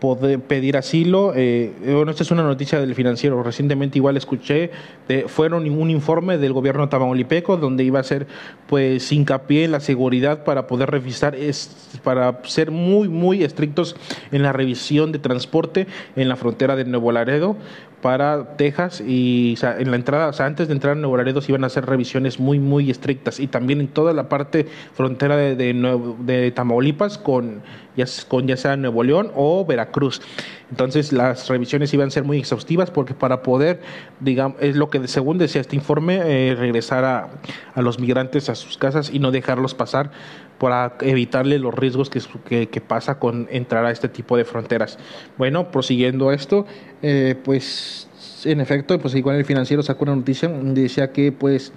poder 0.00 0.40
pedir 0.40 0.76
asilo. 0.76 1.32
Eh, 1.34 1.72
bueno, 1.82 2.10
esta 2.10 2.22
es 2.22 2.30
una 2.30 2.42
noticia 2.42 2.80
del 2.80 2.94
financiero. 2.94 3.42
Recientemente 3.42 3.98
igual 3.98 4.16
escuché, 4.16 4.70
de, 5.08 5.28
fueron 5.28 5.68
un 5.68 5.90
informe 5.90 6.38
del 6.38 6.52
gobierno 6.52 6.88
tamaulipeco 6.88 7.56
donde 7.56 7.84
iba 7.84 8.00
a 8.00 8.04
ser 8.04 8.26
pues 8.66 9.10
hincapié 9.12 9.64
en 9.64 9.72
la 9.72 9.80
seguridad 9.80 10.44
para 10.44 10.66
poder 10.66 10.90
revisar, 10.90 11.34
es, 11.34 11.90
para 12.04 12.40
ser 12.44 12.70
muy, 12.70 13.08
muy 13.08 13.42
estrictos 13.42 13.96
en 14.30 14.42
la 14.42 14.52
revisión 14.52 15.12
de 15.12 15.18
transporte 15.18 15.86
en 16.16 16.28
la 16.28 16.36
frontera 16.36 16.76
de 16.76 16.84
Nuevo 16.84 17.12
Laredo 17.12 17.56
para 18.02 18.56
Texas 18.56 19.00
y 19.00 19.56
en 19.62 19.90
la 19.90 19.96
entrada, 19.96 20.28
o 20.28 20.32
sea, 20.32 20.46
antes 20.46 20.68
de 20.68 20.74
entrar 20.74 20.92
a 20.92 20.94
Nuevo 20.94 21.16
Laredo 21.16 21.40
se 21.40 21.52
iban 21.52 21.64
a 21.64 21.66
hacer 21.66 21.86
revisiones 21.86 22.38
muy, 22.38 22.58
muy 22.58 22.90
estrictas 22.90 23.40
y 23.40 23.48
también 23.48 23.80
en 23.80 23.88
toda 23.88 24.12
la 24.12 24.28
parte 24.28 24.66
frontera 24.94 25.36
de, 25.36 25.56
de, 25.56 26.50
Tamaulipas 26.52 27.18
con 27.18 27.62
ya, 27.96 28.04
con 28.28 28.46
ya 28.46 28.56
sea 28.56 28.76
Nuevo 28.76 29.02
León 29.02 29.32
o 29.34 29.64
Veracruz. 29.64 30.22
Entonces 30.70 31.12
las 31.12 31.48
revisiones 31.48 31.92
iban 31.94 32.08
a 32.08 32.10
ser 32.10 32.24
muy 32.24 32.38
exhaustivas 32.38 32.90
porque 32.90 33.14
para 33.14 33.42
poder, 33.42 33.80
digamos, 34.20 34.58
es 34.60 34.76
lo 34.76 34.90
que 34.90 35.06
según 35.08 35.38
decía 35.38 35.60
este 35.60 35.76
informe, 35.76 36.20
eh, 36.24 36.54
regresar 36.54 37.04
a, 37.04 37.28
a 37.74 37.82
los 37.82 37.98
migrantes 37.98 38.48
a 38.48 38.54
sus 38.54 38.76
casas 38.76 39.10
y 39.12 39.18
no 39.18 39.30
dejarlos 39.30 39.74
pasar 39.74 40.10
para 40.58 40.96
evitarle 41.00 41.58
los 41.58 41.74
riesgos 41.74 42.10
que, 42.10 42.68
que, 42.68 42.80
pasa 42.80 43.18
con 43.18 43.46
entrar 43.50 43.84
a 43.84 43.90
este 43.90 44.08
tipo 44.08 44.36
de 44.36 44.44
fronteras. 44.44 44.98
Bueno, 45.36 45.70
prosiguiendo 45.70 46.32
esto, 46.32 46.66
eh, 47.00 47.36
pues 47.44 48.08
en 48.44 48.60
efecto, 48.60 48.98
pues 48.98 49.14
igual 49.14 49.36
el 49.36 49.44
financiero 49.44 49.82
sacó 49.82 50.04
una 50.04 50.16
noticia 50.16 50.48
decía 50.48 51.12
que 51.12 51.32
pues 51.32 51.72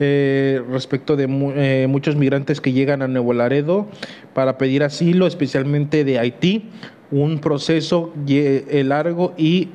eh, 0.00 0.62
respecto 0.70 1.16
de 1.16 1.24
eh, 1.56 1.86
muchos 1.88 2.16
migrantes 2.16 2.60
que 2.60 2.72
llegan 2.72 3.02
a 3.02 3.08
Nuevo 3.08 3.32
Laredo 3.32 3.88
para 4.34 4.58
pedir 4.58 4.84
asilo, 4.84 5.26
especialmente 5.26 6.04
de 6.04 6.18
Haití, 6.18 6.70
un 7.10 7.38
proceso 7.38 8.12
largo 8.26 9.34
y 9.36 9.68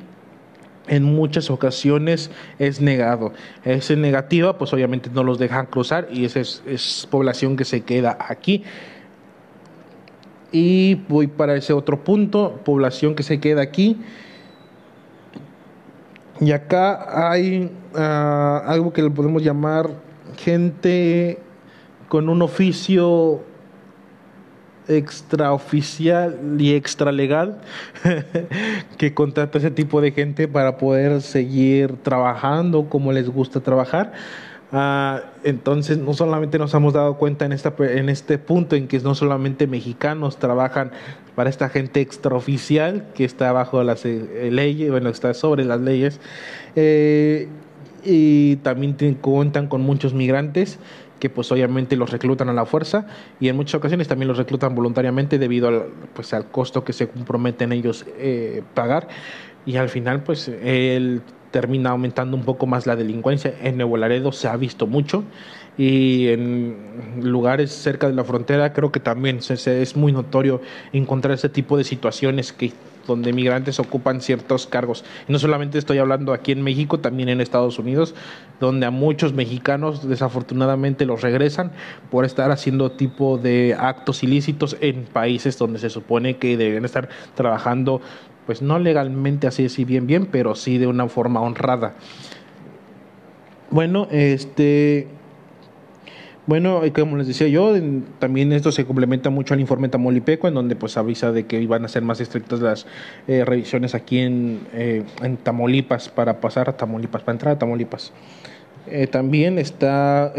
en 0.86 1.02
muchas 1.02 1.50
ocasiones 1.50 2.30
es 2.58 2.80
negado. 2.80 3.32
Es 3.64 3.90
negativa, 3.96 4.58
pues 4.58 4.72
obviamente 4.72 5.10
no 5.12 5.24
los 5.24 5.38
dejan 5.38 5.66
cruzar 5.66 6.08
y 6.10 6.24
esa 6.24 6.40
es, 6.40 7.08
población 7.10 7.56
que 7.56 7.64
se 7.64 7.82
queda 7.82 8.16
aquí. 8.20 8.64
Y 10.52 10.96
voy 11.08 11.26
para 11.26 11.56
ese 11.56 11.72
otro 11.72 12.04
punto, 12.04 12.60
población 12.64 13.14
que 13.14 13.22
se 13.22 13.40
queda 13.40 13.62
aquí. 13.62 13.98
Y 16.40 16.52
acá 16.52 17.32
hay 17.32 17.70
ah, 17.94 18.62
algo 18.66 18.92
que 18.92 19.02
le 19.02 19.10
podemos 19.10 19.42
llamar 19.42 19.90
gente 20.36 21.38
con 22.08 22.28
un 22.28 22.42
oficio 22.42 23.42
extraoficial 24.88 26.38
y 26.58 26.74
extralegal 26.74 27.60
que 28.98 29.14
contrata 29.14 29.58
ese 29.58 29.70
tipo 29.70 30.00
de 30.00 30.12
gente 30.12 30.48
para 30.48 30.76
poder 30.78 31.22
seguir 31.22 31.96
trabajando 32.02 32.88
como 32.88 33.12
les 33.12 33.28
gusta 33.28 33.60
trabajar. 33.60 34.12
Ah, 34.76 35.22
entonces, 35.44 35.98
no 35.98 36.14
solamente 36.14 36.58
nos 36.58 36.74
hemos 36.74 36.92
dado 36.92 37.16
cuenta 37.16 37.44
en, 37.44 37.52
esta, 37.52 37.72
en 37.78 38.08
este 38.08 38.38
punto 38.38 38.74
en 38.74 38.88
que 38.88 38.98
no 38.98 39.14
solamente 39.14 39.68
mexicanos 39.68 40.38
trabajan 40.38 40.90
para 41.36 41.48
esta 41.48 41.68
gente 41.68 42.00
extraoficial 42.00 43.06
que 43.14 43.24
está 43.24 43.52
bajo 43.52 43.84
las 43.84 44.04
eh, 44.04 44.48
leyes, 44.50 44.90
bueno, 44.90 45.10
está 45.10 45.32
sobre 45.32 45.64
las 45.64 45.80
leyes, 45.80 46.18
eh, 46.74 47.48
y 48.04 48.56
también 48.56 48.94
cuentan 49.20 49.68
con 49.68 49.80
muchos 49.82 50.12
migrantes 50.12 50.78
que 51.18 51.30
pues 51.30 51.50
obviamente 51.52 51.96
los 51.96 52.10
reclutan 52.10 52.48
a 52.48 52.52
la 52.52 52.66
fuerza 52.66 53.06
y 53.40 53.48
en 53.48 53.56
muchas 53.56 53.76
ocasiones 53.76 54.08
también 54.08 54.28
los 54.28 54.38
reclutan 54.38 54.74
voluntariamente 54.74 55.38
debido 55.38 55.68
al, 55.68 55.84
pues, 56.14 56.34
al 56.34 56.46
costo 56.46 56.84
que 56.84 56.92
se 56.92 57.08
comprometen 57.08 57.72
ellos 57.72 58.04
eh, 58.18 58.62
pagar 58.74 59.08
y 59.66 59.76
al 59.76 59.88
final 59.88 60.22
pues 60.22 60.48
él 60.48 61.22
termina 61.50 61.90
aumentando 61.90 62.36
un 62.36 62.42
poco 62.42 62.66
más 62.66 62.84
la 62.84 62.96
delincuencia. 62.96 63.54
En 63.62 63.76
Nuevo 63.76 63.96
Laredo 63.96 64.32
se 64.32 64.48
ha 64.48 64.56
visto 64.56 64.88
mucho 64.88 65.22
y 65.78 66.28
en 66.28 66.76
lugares 67.20 67.70
cerca 67.70 68.08
de 68.08 68.14
la 68.14 68.24
frontera 68.24 68.72
creo 68.72 68.90
que 68.92 69.00
también 69.00 69.38
es 69.38 69.96
muy 69.96 70.12
notorio 70.12 70.60
encontrar 70.92 71.34
ese 71.34 71.48
tipo 71.48 71.76
de 71.76 71.84
situaciones 71.84 72.52
que 72.52 72.72
donde 73.06 73.32
migrantes 73.32 73.78
ocupan 73.78 74.20
ciertos 74.20 74.66
cargos. 74.66 75.04
Y 75.28 75.32
no 75.32 75.38
solamente 75.38 75.78
estoy 75.78 75.98
hablando 75.98 76.32
aquí 76.32 76.52
en 76.52 76.62
México, 76.62 77.00
también 77.00 77.28
en 77.28 77.40
Estados 77.40 77.78
Unidos, 77.78 78.14
donde 78.60 78.86
a 78.86 78.90
muchos 78.90 79.32
mexicanos 79.32 80.08
desafortunadamente 80.08 81.04
los 81.06 81.22
regresan 81.22 81.72
por 82.10 82.24
estar 82.24 82.50
haciendo 82.50 82.92
tipo 82.92 83.38
de 83.38 83.76
actos 83.78 84.22
ilícitos 84.22 84.76
en 84.80 85.04
países 85.04 85.58
donde 85.58 85.78
se 85.78 85.90
supone 85.90 86.36
que 86.36 86.56
deben 86.56 86.84
estar 86.84 87.08
trabajando, 87.34 88.00
pues 88.46 88.62
no 88.62 88.78
legalmente 88.78 89.46
así, 89.46 89.66
así 89.66 89.84
bien, 89.84 90.06
bien, 90.06 90.26
pero 90.26 90.54
sí 90.54 90.78
de 90.78 90.86
una 90.86 91.08
forma 91.08 91.40
honrada. 91.40 91.94
Bueno, 93.70 94.06
este 94.10 95.08
bueno, 96.46 96.82
como 96.94 97.16
les 97.16 97.26
decía 97.26 97.48
yo, 97.48 97.74
también 98.18 98.52
esto 98.52 98.70
se 98.70 98.84
complementa 98.84 99.30
mucho 99.30 99.54
al 99.54 99.60
informe 99.60 99.88
Tamaulipeco, 99.88 100.48
en 100.48 100.54
donde 100.54 100.76
pues 100.76 100.96
avisa 100.96 101.32
de 101.32 101.46
que 101.46 101.60
iban 101.60 101.84
a 101.84 101.88
ser 101.88 102.02
más 102.02 102.20
estrictas 102.20 102.60
las 102.60 102.86
eh, 103.26 103.44
revisiones 103.44 103.94
aquí 103.94 104.18
en, 104.18 104.60
eh, 104.74 105.04
en, 105.22 105.36
Tamaulipas 105.38 106.08
para 106.08 106.40
pasar 106.40 106.68
a 106.68 106.76
Tamaulipas, 106.76 107.22
para 107.22 107.34
entrar 107.34 107.54
a 107.56 107.58
Tamaulipas. 107.58 108.12
Eh, 108.86 109.06
también 109.06 109.58
está, 109.58 110.32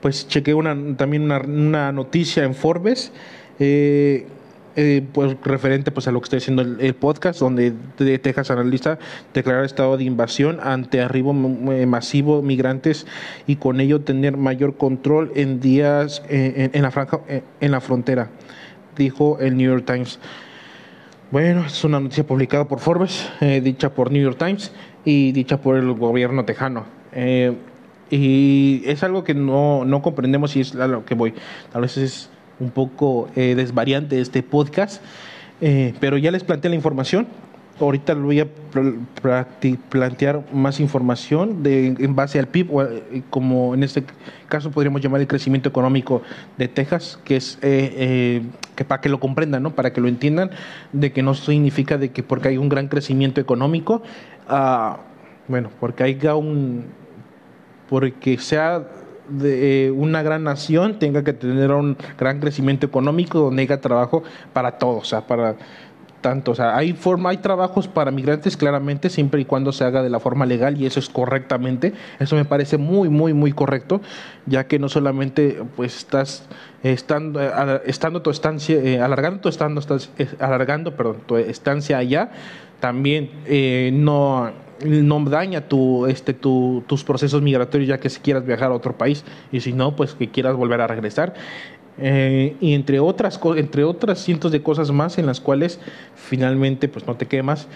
pues 0.00 0.28
chequé 0.28 0.54
una, 0.54 0.76
también 0.96 1.22
una, 1.22 1.40
una 1.40 1.92
noticia 1.92 2.44
en 2.44 2.54
Forbes 2.54 3.12
eh, 3.60 4.26
pues 5.12 5.36
referente 5.42 5.90
pues 5.90 6.06
a 6.06 6.12
lo 6.12 6.20
que 6.20 6.24
está 6.24 6.36
diciendo 6.36 6.62
el, 6.62 6.94
podcast 6.94 7.40
donde 7.40 7.72
de 7.98 8.18
Texas 8.18 8.50
analista 8.52 8.98
declarar 9.34 9.64
estado 9.64 9.96
de 9.96 10.04
invasión 10.04 10.60
ante 10.62 11.00
arribo 11.00 11.32
eh, 11.72 11.86
masivo 11.86 12.42
migrantes 12.42 13.06
y 13.48 13.56
con 13.56 13.80
ello 13.80 14.02
tener 14.02 14.36
mayor 14.36 14.76
control 14.76 15.32
en 15.34 15.60
días 15.60 16.22
eh, 16.28 16.70
en, 16.72 16.82
la 16.82 16.92
franja 16.92 17.20
en 17.60 17.70
la 17.72 17.80
frontera 17.80 18.30
dijo 18.96 19.38
el 19.40 19.56
New 19.56 19.68
York 19.68 19.84
Times 19.84 20.20
bueno 21.32 21.64
es 21.66 21.82
una 21.82 21.98
noticia 21.98 22.24
publicada 22.24 22.68
por 22.68 22.78
Forbes 22.78 23.28
dicha 23.40 23.90
por 23.90 24.12
New 24.12 24.22
York 24.22 24.38
Times 24.38 24.70
y 25.04 25.32
dicha 25.32 25.60
por 25.60 25.76
el 25.76 25.92
gobierno 25.92 26.44
tejano 26.44 26.86
Y 28.10 28.82
es 28.86 29.02
algo 29.02 29.22
que 29.22 29.34
no, 29.34 29.84
no 29.84 30.02
comprendemos 30.02 30.56
y 30.56 30.60
es 30.60 30.74
a 30.74 30.86
lo 30.86 31.04
que 31.04 31.14
voy. 31.14 31.34
A 31.74 31.78
veces 31.78 32.02
es 32.02 32.30
un 32.60 32.70
poco 32.70 33.28
eh, 33.36 33.54
desvariante 33.54 34.20
este 34.20 34.42
podcast, 34.42 35.02
eh, 35.60 35.94
pero 36.00 36.16
ya 36.18 36.30
les 36.30 36.44
planteé 36.44 36.70
la 36.70 36.76
información 36.76 37.26
ahorita 37.80 38.12
le 38.14 38.20
voy 38.20 38.40
a 38.40 38.48
plantear 39.88 40.44
más 40.52 40.80
información 40.80 41.62
de, 41.62 41.86
en 41.86 42.16
base 42.16 42.40
al 42.40 42.48
PIB, 42.48 42.70
eh, 42.80 43.22
como 43.30 43.72
en 43.72 43.84
este 43.84 44.02
caso 44.48 44.72
podríamos 44.72 45.00
llamar 45.00 45.20
el 45.20 45.28
crecimiento 45.28 45.68
económico 45.68 46.22
de 46.56 46.66
Texas, 46.66 47.20
que 47.22 47.36
es 47.36 47.56
que 47.60 48.84
para 48.84 49.00
que 49.00 49.08
lo 49.08 49.20
comprendan, 49.20 49.62
¿no? 49.62 49.76
para 49.76 49.92
que 49.92 50.00
lo 50.00 50.08
entiendan, 50.08 50.50
de 50.92 51.12
que 51.12 51.22
no 51.22 51.34
significa 51.34 51.98
de 51.98 52.10
que 52.10 52.24
porque 52.24 52.48
hay 52.48 52.56
un 52.56 52.68
gran 52.68 52.88
crecimiento 52.88 53.40
económico, 53.40 54.02
ah, 54.48 54.98
bueno, 55.46 55.70
porque 55.78 56.02
haya 56.02 56.34
un, 56.34 56.86
porque 57.88 58.38
sea 58.38 58.86
de 59.28 59.92
una 59.94 60.22
gran 60.22 60.44
nación 60.44 60.98
tenga 60.98 61.22
que 61.24 61.32
tener 61.32 61.70
un 61.70 61.96
gran 62.18 62.40
crecimiento 62.40 62.86
económico 62.86 63.38
donde 63.38 63.62
haya 63.62 63.80
trabajo 63.80 64.22
para 64.52 64.78
todos, 64.78 65.02
o 65.02 65.04
sea, 65.04 65.26
para 65.26 65.56
tanto, 66.20 66.50
o 66.50 66.54
sea, 66.54 66.76
hay 66.76 66.92
forma, 66.92 67.30
hay 67.30 67.38
trabajos 67.38 67.88
para 67.88 68.10
migrantes 68.10 68.56
claramente 68.56 69.08
siempre 69.08 69.40
y 69.40 69.44
cuando 69.44 69.72
se 69.72 69.84
haga 69.84 70.02
de 70.02 70.10
la 70.10 70.20
forma 70.20 70.46
legal 70.46 70.80
y 70.80 70.86
eso 70.86 70.98
es 70.98 71.08
correctamente. 71.08 71.94
Eso 72.18 72.36
me 72.36 72.44
parece 72.44 72.76
muy 72.76 73.08
muy 73.08 73.32
muy 73.32 73.52
correcto, 73.52 74.00
ya 74.46 74.66
que 74.66 74.78
no 74.78 74.88
solamente 74.88 75.62
pues 75.76 75.96
estás 75.96 76.44
estando 76.82 77.40
estando 77.84 78.22
tu 78.22 78.30
estancia 78.30 78.76
eh, 78.76 79.00
alargando 79.00 79.40
tu 79.40 79.48
estando 79.48 79.80
estás 79.80 80.10
alargando, 80.40 80.96
perdón, 80.96 81.18
tu 81.26 81.36
estancia 81.36 81.98
allá, 81.98 82.30
también 82.80 83.30
eh, 83.46 83.90
no 83.92 84.50
no 84.84 85.24
daña 85.24 85.68
tu, 85.68 86.06
este, 86.06 86.34
tu, 86.34 86.82
tus 86.86 87.04
procesos 87.04 87.42
migratorios 87.42 87.88
ya 87.88 87.98
que 87.98 88.10
si 88.10 88.20
quieras 88.20 88.44
viajar 88.44 88.70
a 88.70 88.74
otro 88.74 88.96
país 88.96 89.24
y 89.52 89.60
si 89.60 89.72
no, 89.72 89.96
pues 89.96 90.14
que 90.14 90.28
quieras 90.28 90.56
volver 90.56 90.80
a 90.80 90.86
regresar. 90.86 91.34
Eh, 92.00 92.56
y 92.60 92.74
entre 92.74 93.00
otras, 93.00 93.40
entre 93.56 93.84
otras 93.84 94.20
cientos 94.20 94.52
de 94.52 94.62
cosas 94.62 94.92
más 94.92 95.18
en 95.18 95.26
las 95.26 95.40
cuales 95.40 95.80
finalmente 96.14 96.88
pues 96.88 97.06
no 97.08 97.16
te 97.16 97.26
quemas 97.26 97.66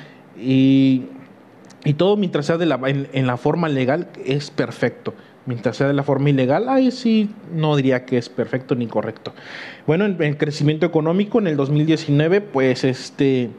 y, 0.40 1.06
y 1.85 1.94
todo 1.94 2.16
mientras 2.16 2.47
sea 2.47 2.56
de 2.56 2.66
la, 2.66 2.78
en, 2.85 3.26
la 3.26 3.37
forma 3.37 3.68
legal 3.68 4.09
es 4.25 4.50
perfecto. 4.50 5.14
Mientras 5.44 5.76
sea 5.76 5.88
de 5.88 5.92
la 5.92 6.04
forma 6.04 6.30
ilegal, 6.30 6.68
ahí 6.68 6.92
sí 6.92 7.30
no 7.52 7.75
diría 7.75 8.04
que 8.04 8.16
es 8.16 8.28
perfecto 8.28 8.76
ni 8.76 8.87
correcto. 8.87 9.32
Bueno, 9.88 10.06
en 10.06 10.23
el 10.23 10.37
crecimiento 10.37 10.87
económico 10.87 11.40
en 11.40 11.49
el 11.49 11.56
2019, 11.56 12.42
pues 12.42 12.85
este 12.85 13.50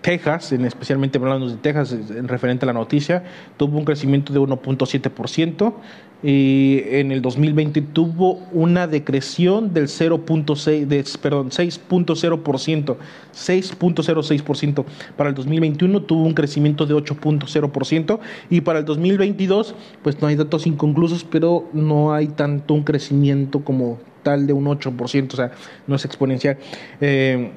Texas, 0.00 0.52
en 0.52 0.64
especialmente 0.64 1.18
hablando 1.18 1.48
de 1.48 1.56
Texas, 1.56 1.92
en 1.92 2.28
referente 2.28 2.64
a 2.64 2.66
la 2.66 2.72
noticia, 2.72 3.24
tuvo 3.56 3.78
un 3.78 3.84
crecimiento 3.84 4.32
de 4.32 4.40
1.7% 4.40 5.74
y 6.22 6.82
en 6.86 7.12
el 7.12 7.22
2020 7.22 7.80
tuvo 7.80 8.40
una 8.52 8.86
decreción 8.86 9.72
del 9.72 9.86
0.6 9.86 10.86
de, 10.86 11.04
perdón 11.20 11.50
6.0%, 11.50 12.96
6.06%. 13.34 14.84
Para 15.16 15.28
el 15.28 15.34
2021 15.34 16.02
tuvo 16.02 16.24
un 16.24 16.34
crecimiento 16.34 16.86
de 16.86 16.94
8.0% 16.94 18.18
y 18.50 18.60
para 18.62 18.80
el 18.80 18.84
2022 18.84 19.74
pues 20.02 20.20
no 20.20 20.28
hay 20.28 20.36
datos 20.36 20.66
inconclusos, 20.66 21.24
pero 21.24 21.68
no 21.72 22.12
hay 22.12 22.28
tanto 22.28 22.74
un 22.74 22.82
crecimiento 22.82 23.60
como 23.60 23.98
tal 24.22 24.46
de 24.46 24.52
un 24.52 24.66
8%, 24.66 25.32
o 25.32 25.36
sea, 25.36 25.52
no 25.86 25.94
es 25.94 26.04
exponencial. 26.04 26.58
Eh, 27.00 27.52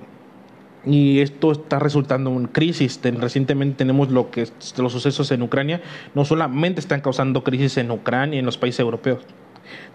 y 0.86 1.20
esto 1.20 1.52
está 1.52 1.80
resultando 1.80 2.32
en 2.32 2.48
crisis. 2.48 3.00
Recientemente 3.04 3.78
tenemos 3.78 4.10
lo 4.10 4.32
que 4.32 4.48
los 4.78 4.92
sucesos 4.92 5.32
en 5.32 5.42
Ucrania 5.42 5.82
no 6.16 6.26
solamente 6.26 6.80
están 6.80 7.02
causando 7.02 7.44
crisis 7.44 7.78
en 7.78 7.92
Ucrania 7.92 8.38
y 8.38 8.40
en 8.40 8.46
los 8.46 8.58
países 8.58 8.80
europeos, 8.80 9.20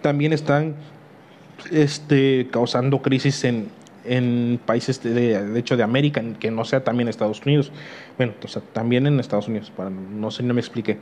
también 0.02 0.32
están 0.32 0.76
este, 1.70 2.48
causando 2.50 3.02
crisis 3.02 3.44
en, 3.44 3.68
en 4.04 4.60
países 4.64 5.02
de, 5.02 5.12
de, 5.42 5.58
hecho 5.58 5.76
de 5.76 5.82
América, 5.82 6.22
que 6.38 6.50
no 6.50 6.64
sea 6.64 6.84
también 6.84 7.08
Estados 7.08 7.42
Unidos. 7.44 7.72
Bueno, 8.16 8.34
también 8.72 9.06
en 9.06 9.18
Estados 9.20 9.48
Unidos, 9.48 9.72
para 9.76 9.90
no 9.90 10.30
sé, 10.30 10.42
no 10.42 10.54
me 10.54 10.60
expliqué. 10.60 10.98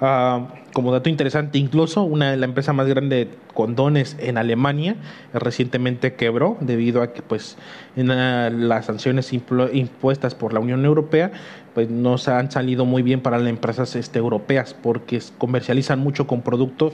Ah, 0.00 0.48
como 0.72 0.90
dato 0.90 1.08
interesante, 1.08 1.56
incluso 1.56 2.02
una 2.02 2.32
de 2.32 2.36
la 2.36 2.46
empresa 2.46 2.72
más 2.72 2.88
grande 2.88 3.16
de 3.16 3.30
condones 3.54 4.16
en 4.18 4.38
Alemania 4.38 4.96
recientemente 5.32 6.14
quebró 6.14 6.56
debido 6.60 7.00
a 7.00 7.12
que 7.12 7.22
pues 7.22 7.56
en 7.94 8.68
las 8.68 8.86
sanciones 8.86 9.32
impuestas 9.32 10.34
por 10.34 10.52
la 10.52 10.58
Unión 10.58 10.84
Europea 10.84 11.30
pues 11.74 11.90
no 11.90 12.18
se 12.18 12.32
han 12.32 12.50
salido 12.50 12.84
muy 12.84 13.02
bien 13.02 13.20
para 13.20 13.38
las 13.38 13.48
empresas 13.48 13.94
este, 13.94 14.18
europeas 14.18 14.74
porque 14.74 15.20
comercializan 15.38 16.00
mucho 16.00 16.26
con 16.26 16.42
productos 16.42 16.92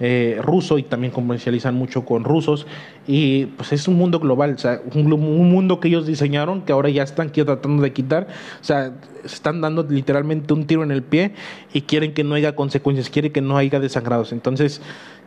eh, 0.00 0.38
ruso 0.42 0.78
y 0.78 0.84
también 0.84 1.12
comercializan 1.12 1.74
mucho 1.74 2.04
con 2.04 2.24
rusos. 2.24 2.66
Y 3.06 3.46
pues 3.46 3.72
es 3.72 3.88
un 3.88 3.96
mundo 3.96 4.20
global, 4.20 4.54
o 4.54 4.58
sea, 4.58 4.80
un, 4.94 5.08
mundo 5.08 5.80
que 5.80 5.88
ellos 5.88 6.06
diseñaron 6.06 6.62
que 6.62 6.72
ahora 6.72 6.88
ya 6.88 7.02
están 7.02 7.32
tratando 7.32 7.82
de 7.82 7.92
quitar, 7.92 8.28
o 8.60 8.64
sea, 8.64 8.92
se 9.24 9.34
están 9.34 9.60
dando 9.60 9.82
literalmente 9.88 10.54
un 10.54 10.66
tiro 10.66 10.82
en 10.82 10.90
el 10.90 11.02
pie 11.02 11.32
y 11.72 11.82
quieren 11.82 12.14
que 12.14 12.24
no 12.24 12.34
haya 12.34 12.54
consecuencias, 12.54 13.10
quieren 13.10 13.32
que 13.32 13.40
no 13.40 13.56
haya 13.56 13.80
desangrados. 13.80 14.32
Entonces, 14.32 14.80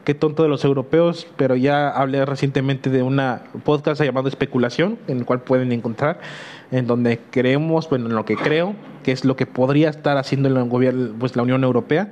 qué 0.06 0.14
tonto 0.14 0.44
de 0.44 0.50
los 0.50 0.64
europeos, 0.64 1.28
pero 1.38 1.56
ya 1.56 1.90
hablé 1.90 2.26
recientemente 2.26 2.90
de 2.90 3.04
una 3.04 3.44
podcast 3.64 4.02
llamado 4.02 4.30
Especulación, 4.30 4.98
en 5.08 5.20
el 5.20 5.26
cual 5.26 5.42
pueden 5.42 5.72
encontrar, 5.72 6.20
en 6.72 6.88
donde 6.88 7.20
creemos, 7.30 7.90
bueno, 7.90 8.08
en 8.08 8.16
lo 8.16 8.26
que 8.26 8.36
creo, 8.36 8.76
que 9.04 9.12
es 9.12 9.26
lo 9.26 9.36
que 9.36 9.46
podría 9.46 9.90
estar 9.90 10.18
haciendo 10.18 10.48
el 10.48 10.70
gobierno, 10.70 11.14
pues 11.20 11.36
la 11.36 11.44
Unión 11.44 11.64
Europea 11.64 12.12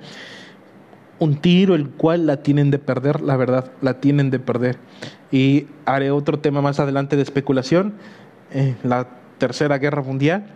un 1.19 1.35
tiro 1.35 1.75
el 1.75 1.89
cual 1.89 2.25
la 2.25 2.37
tienen 2.37 2.71
de 2.71 2.79
perder, 2.79 3.21
la 3.21 3.37
verdad, 3.37 3.71
la 3.81 3.99
tienen 3.99 4.29
de 4.29 4.39
perder. 4.39 4.77
Y 5.31 5.67
haré 5.85 6.11
otro 6.11 6.39
tema 6.39 6.61
más 6.61 6.79
adelante 6.79 7.15
de 7.15 7.21
especulación, 7.21 7.93
eh, 8.51 8.75
la 8.83 9.07
Tercera 9.37 9.77
Guerra 9.77 10.01
Mundial, 10.01 10.47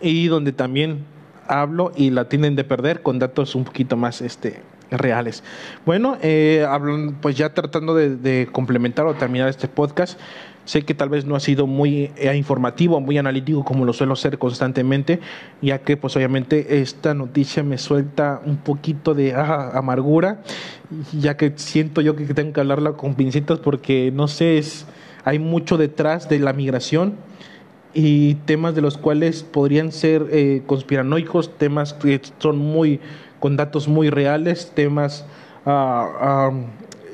y 0.00 0.26
donde 0.28 0.52
también 0.52 1.04
hablo 1.46 1.92
y 1.96 2.10
la 2.10 2.28
tienen 2.28 2.56
de 2.56 2.64
perder 2.64 3.02
con 3.02 3.18
datos 3.18 3.54
un 3.54 3.64
poquito 3.64 3.96
más 3.96 4.20
este, 4.20 4.62
reales. 4.90 5.42
Bueno, 5.86 6.16
eh, 6.22 6.66
pues 7.20 7.36
ya 7.36 7.54
tratando 7.54 7.94
de 7.94 8.48
complementar 8.52 9.06
o 9.06 9.14
terminar 9.14 9.48
este 9.48 9.68
podcast, 9.68 10.18
Sé 10.68 10.82
que 10.82 10.92
tal 10.92 11.08
vez 11.08 11.24
no 11.24 11.34
ha 11.34 11.40
sido 11.40 11.66
muy 11.66 12.10
eh, 12.18 12.36
informativo, 12.36 13.00
muy 13.00 13.16
analítico 13.16 13.64
como 13.64 13.86
lo 13.86 13.94
suelo 13.94 14.14
ser 14.16 14.36
constantemente, 14.36 15.18
ya 15.62 15.78
que 15.78 15.96
pues 15.96 16.14
obviamente 16.14 16.82
esta 16.82 17.14
noticia 17.14 17.62
me 17.62 17.78
suelta 17.78 18.42
un 18.44 18.58
poquito 18.58 19.14
de 19.14 19.32
ah, 19.32 19.70
amargura, 19.72 20.42
ya 21.18 21.38
que 21.38 21.54
siento 21.56 22.02
yo 22.02 22.14
que 22.16 22.26
tengo 22.34 22.52
que 22.52 22.60
hablarla 22.60 22.92
con 22.92 23.14
pincitas 23.14 23.60
porque 23.60 24.12
no 24.12 24.28
sé, 24.28 24.58
es, 24.58 24.84
hay 25.24 25.38
mucho 25.38 25.78
detrás 25.78 26.28
de 26.28 26.38
la 26.38 26.52
migración 26.52 27.14
y 27.94 28.34
temas 28.34 28.74
de 28.74 28.82
los 28.82 28.98
cuales 28.98 29.44
podrían 29.44 29.90
ser 29.90 30.26
eh, 30.30 30.64
conspiranoicos, 30.66 31.56
temas 31.56 31.94
que 31.94 32.20
son 32.40 32.58
muy 32.58 33.00
con 33.40 33.56
datos 33.56 33.88
muy 33.88 34.10
reales, 34.10 34.72
temas 34.74 35.24
ah, 35.66 36.50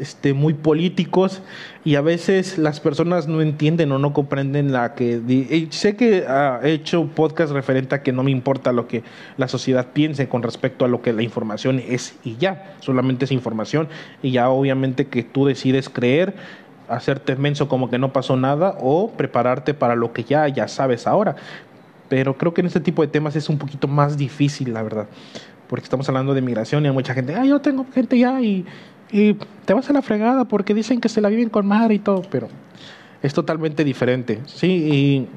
este, 0.01 0.33
muy 0.35 0.55
políticos 0.55 1.43
y 1.85 1.95
a 1.95 2.01
veces 2.01 2.59
las 2.59 2.81
personas 2.81 3.29
no 3.29 3.41
entienden 3.41 3.93
o 3.93 3.99
no 3.99 4.13
comprenden 4.13 4.73
la 4.73 4.95
que... 4.95 5.69
sé 5.71 5.97
que 5.97 6.27
ha 6.27 6.61
hecho 6.65 7.07
podcast 7.15 7.53
referente 7.53 7.95
a 7.95 8.03
que 8.03 8.13
no 8.13 8.23
me 8.23 8.31
importa 8.31 8.73
lo 8.73 8.89
que 8.89 9.03
la 9.37 9.49
sociedad 9.49 9.89
piense 9.93 10.29
con 10.29 10.43
respecto 10.43 10.85
a 10.85 10.89
lo 10.89 11.03
que 11.03 11.13
la 11.13 11.23
información 11.23 11.81
es 11.87 12.17
y 12.25 12.37
ya, 12.37 12.75
solamente 12.81 13.25
es 13.27 13.33
información 13.33 13.89
y 14.23 14.33
ya 14.33 14.49
obviamente 14.49 15.07
que 15.07 15.23
tú 15.23 15.47
decides 15.47 15.89
creer 15.89 16.35
hacerte 16.89 17.37
menso 17.37 17.69
como 17.69 17.89
que 17.89 17.99
no 17.99 18.13
pasó 18.13 18.37
nada 18.37 18.77
o 18.81 19.11
prepararte 19.11 19.75
para 19.75 19.95
lo 19.95 20.13
que 20.13 20.25
ya 20.25 20.49
ya 20.49 20.69
sabes 20.69 21.07
ahora. 21.07 21.37
Pero 22.09 22.37
creo 22.37 22.53
que 22.53 22.61
en 22.61 22.67
este 22.67 22.81
tipo 22.81 23.03
de 23.03 23.09
temas 23.09 23.35
es 23.35 23.49
un 23.49 23.59
poquito 23.59 23.89
más 23.89 24.19
difícil, 24.19 24.75
la 24.75 24.83
verdad, 24.83 25.07
porque 25.69 25.85
estamos 25.85 26.09
hablando 26.09 26.35
de 26.35 26.43
migración 26.43 26.85
y 26.85 26.89
hay 26.89 26.95
mucha 26.95 27.15
gente, 27.15 27.35
ah, 27.35 27.45
yo 27.45 27.61
tengo 27.61 27.87
gente 27.93 28.19
ya 28.19 28.41
y 28.41 28.65
y 29.15 29.35
te 29.65 29.75
vas 29.75 29.89
a 29.89 29.93
la 29.93 30.03
fregada 30.03 30.45
porque 30.47 30.75
dicen 30.75 31.01
que 31.01 31.09
se 31.09 31.21
la 31.21 31.29
viven 31.29 31.49
con 31.49 31.67
madre 31.67 31.95
y 31.95 31.99
todo, 32.01 32.23
pero 32.31 32.49
es 33.23 33.33
totalmente 33.33 33.85
diferente. 33.85 34.41
Sí, 34.47 34.67
y 34.69 35.29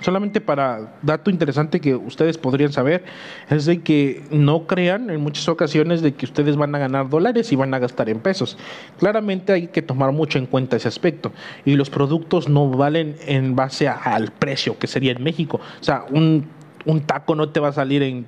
solamente 0.00 0.40
para 0.40 0.94
dato 1.02 1.28
interesante 1.28 1.80
que 1.80 1.96
ustedes 1.96 2.38
podrían 2.38 2.72
saber 2.72 3.04
es 3.50 3.66
de 3.66 3.82
que 3.82 4.22
no 4.30 4.68
crean 4.68 5.10
en 5.10 5.20
muchas 5.20 5.48
ocasiones 5.48 6.02
de 6.02 6.14
que 6.14 6.24
ustedes 6.24 6.56
van 6.56 6.72
a 6.76 6.78
ganar 6.78 7.08
dólares 7.08 7.50
y 7.50 7.56
van 7.56 7.74
a 7.74 7.80
gastar 7.80 8.08
en 8.08 8.20
pesos. 8.20 8.56
Claramente 9.00 9.52
hay 9.52 9.66
que 9.66 9.82
tomar 9.82 10.12
mucho 10.12 10.38
en 10.38 10.46
cuenta 10.46 10.76
ese 10.76 10.86
aspecto 10.86 11.32
y 11.64 11.74
los 11.74 11.90
productos 11.90 12.48
no 12.48 12.70
valen 12.70 13.16
en 13.26 13.56
base 13.56 13.88
al 13.88 14.30
precio 14.30 14.78
que 14.78 14.86
sería 14.86 15.10
en 15.10 15.22
México. 15.24 15.60
O 15.80 15.84
sea, 15.84 16.04
un, 16.12 16.46
un 16.86 17.00
taco 17.00 17.34
no 17.34 17.48
te 17.48 17.58
va 17.58 17.68
a 17.68 17.72
salir 17.72 18.04
en, 18.04 18.24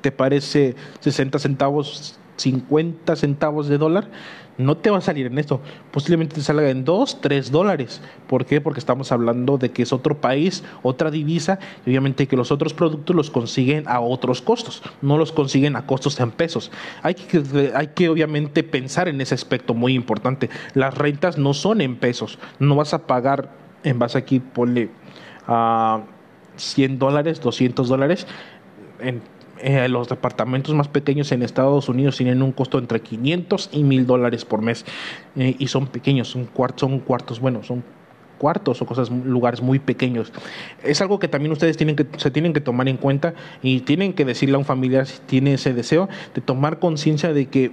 te 0.00 0.12
parece 0.12 0.74
60 1.00 1.38
centavos 1.38 2.18
50 2.40 3.16
centavos 3.16 3.68
de 3.68 3.78
dólar, 3.78 4.08
no 4.58 4.76
te 4.76 4.90
va 4.90 4.98
a 4.98 5.00
salir 5.00 5.26
en 5.26 5.38
esto. 5.38 5.60
Posiblemente 5.90 6.34
te 6.34 6.42
salga 6.42 6.68
en 6.68 6.84
2, 6.84 7.20
3 7.20 7.50
dólares. 7.50 8.02
¿Por 8.26 8.44
qué? 8.44 8.60
Porque 8.60 8.80
estamos 8.80 9.10
hablando 9.12 9.58
de 9.58 9.70
que 9.70 9.82
es 9.82 9.92
otro 9.92 10.20
país, 10.20 10.64
otra 10.82 11.10
divisa, 11.10 11.58
y 11.86 11.90
obviamente 11.90 12.26
que 12.26 12.36
los 12.36 12.50
otros 12.50 12.74
productos 12.74 13.16
los 13.16 13.30
consiguen 13.30 13.88
a 13.88 14.00
otros 14.00 14.42
costos, 14.42 14.82
no 15.00 15.16
los 15.16 15.32
consiguen 15.32 15.76
a 15.76 15.86
costos 15.86 16.18
en 16.20 16.30
pesos. 16.30 16.70
Hay 17.02 17.14
que, 17.14 17.72
hay 17.74 17.88
que 17.88 18.08
obviamente 18.08 18.62
pensar 18.62 19.08
en 19.08 19.20
ese 19.20 19.34
aspecto 19.34 19.74
muy 19.74 19.94
importante. 19.94 20.50
Las 20.74 20.96
rentas 20.96 21.38
no 21.38 21.54
son 21.54 21.80
en 21.80 21.96
pesos, 21.96 22.38
no 22.58 22.76
vas 22.76 22.92
a 22.92 23.06
pagar 23.06 23.50
en 23.82 23.98
base 23.98 24.18
aquí, 24.18 24.40
ponle 24.40 24.90
a 25.46 26.02
100 26.56 26.98
dólares, 26.98 27.40
200 27.40 27.88
dólares 27.88 28.26
en 29.00 29.22
eh, 29.62 29.88
los 29.88 30.08
departamentos 30.08 30.74
más 30.74 30.88
pequeños 30.88 31.32
en 31.32 31.42
Estados 31.42 31.88
Unidos 31.88 32.16
tienen 32.16 32.42
un 32.42 32.52
costo 32.52 32.78
entre 32.78 33.00
500 33.00 33.70
y 33.72 33.82
1000 33.82 34.06
dólares 34.06 34.44
por 34.44 34.62
mes 34.62 34.84
eh, 35.36 35.54
y 35.58 35.68
son 35.68 35.86
pequeños, 35.86 36.28
son 36.28 36.46
cuartos, 36.46 36.80
son 36.80 37.00
cuartos, 37.00 37.40
bueno, 37.40 37.62
son 37.62 37.84
cuartos 38.38 38.80
o 38.80 38.86
cosas, 38.86 39.10
lugares 39.10 39.60
muy 39.60 39.78
pequeños. 39.78 40.32
Es 40.82 41.02
algo 41.02 41.18
que 41.18 41.28
también 41.28 41.52
ustedes 41.52 41.76
tienen 41.76 41.94
que, 41.94 42.06
se 42.16 42.30
tienen 42.30 42.54
que 42.54 42.60
tomar 42.60 42.88
en 42.88 42.96
cuenta 42.96 43.34
y 43.62 43.80
tienen 43.80 44.14
que 44.14 44.24
decirle 44.24 44.54
a 44.54 44.58
un 44.58 44.64
familiar 44.64 45.06
si 45.06 45.20
tiene 45.20 45.54
ese 45.54 45.74
deseo 45.74 46.08
de 46.34 46.40
tomar 46.40 46.78
conciencia 46.78 47.34
de 47.34 47.46
que 47.46 47.70